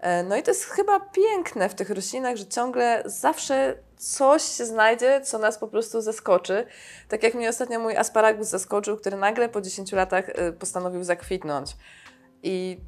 [0.00, 4.66] E, No i to jest chyba piękne w tych roślinach, że ciągle zawsze coś się
[4.66, 6.66] znajdzie, co nas po prostu zaskoczy.
[7.08, 11.76] Tak jak mnie ostatnio mój asparagus zaskoczył, który nagle po 10 latach e, postanowił zakwitnąć.
[12.42, 12.80] I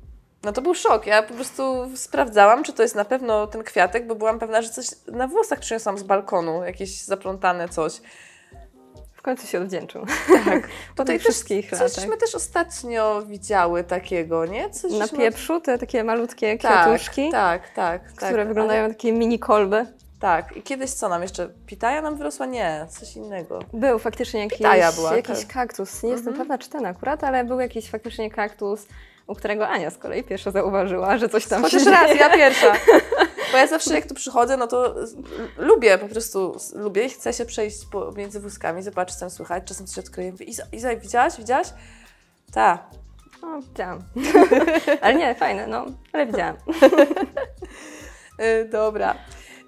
[0.42, 1.06] no to był szok.
[1.06, 4.68] Ja po prostu sprawdzałam, czy to jest na pewno ten kwiatek, bo byłam pewna, że
[4.70, 8.00] coś na włosach przyniosłam z balkonu, jakieś zaplątane coś.
[9.12, 10.06] W końcu się odwdzięczył.
[10.44, 10.68] Tak.
[10.96, 11.94] Tutaj też, wszystkich coś latach.
[11.94, 14.70] żeśmy też ostatnio widziały takiego, nie?
[14.70, 18.14] Coś Na pieprzu te takie malutkie tak, kwiatuszki, tak, tak, tak.
[18.14, 19.86] które wyglądają Ale, takie mini kolby.
[20.20, 20.56] tak.
[20.56, 21.48] I kiedyś co nam jeszcze?
[21.66, 22.46] Pitaja nam wyrosła?
[22.46, 23.58] Nie, coś innego.
[23.72, 25.48] Był faktycznie jakiś, Pitaja była, jakiś tak.
[25.48, 26.02] kaktus.
[26.02, 26.38] Nie jestem Mhm.
[26.48, 28.86] pewna, czy ten akurat, ale był jakiś faktycznie kaktus,
[29.28, 32.20] u którego Ania z kolei pierwsza zauważyła, że coś tam Chociaż się raz, dzieje.
[32.20, 32.72] ja pierwsza.
[33.52, 34.94] Bo ja zawsze jak tu przychodzę, no to
[35.58, 39.64] lubię po prostu, lubię i chcę się przejść pomiędzy wózkami, zobaczyć co tam słychać.
[39.64, 40.32] Czasem coś odkryję.
[40.32, 41.36] Mówię, Iza, Iza, widziałaś?
[41.38, 41.66] Widziałaś?
[42.52, 42.82] Tak.
[43.42, 44.02] No, widziałam.
[45.02, 46.56] ale nie, fajne, no, ale widziałam.
[48.38, 49.14] E, Dobra.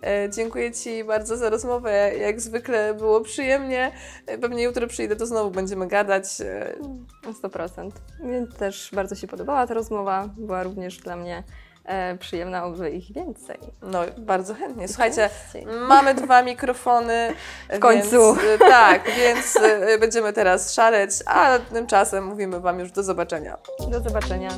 [0.06, 2.12] E, Dziękuję Ci bardzo za rozmowę.
[2.16, 3.92] Jak zwykle było przyjemnie.
[4.26, 6.24] E, Pewnie jutro przyjdę, to znowu będziemy gadać.
[6.40, 6.74] E,
[7.26, 7.90] Na 100%.
[8.20, 10.28] Mnie też bardzo się podobała ta rozmowa.
[10.36, 11.42] Była również dla mnie
[11.84, 13.58] e, przyjemna, oby ich więcej.
[13.82, 14.88] No, bardzo chętnie.
[14.88, 15.30] Słuchajcie,
[15.88, 17.34] mamy dwa mikrofony.
[17.72, 18.34] W końcu.
[18.34, 23.58] Więc, e, tak, więc e, będziemy teraz szaleć, a tymczasem mówimy Wam już do zobaczenia.
[23.90, 24.50] Do zobaczenia.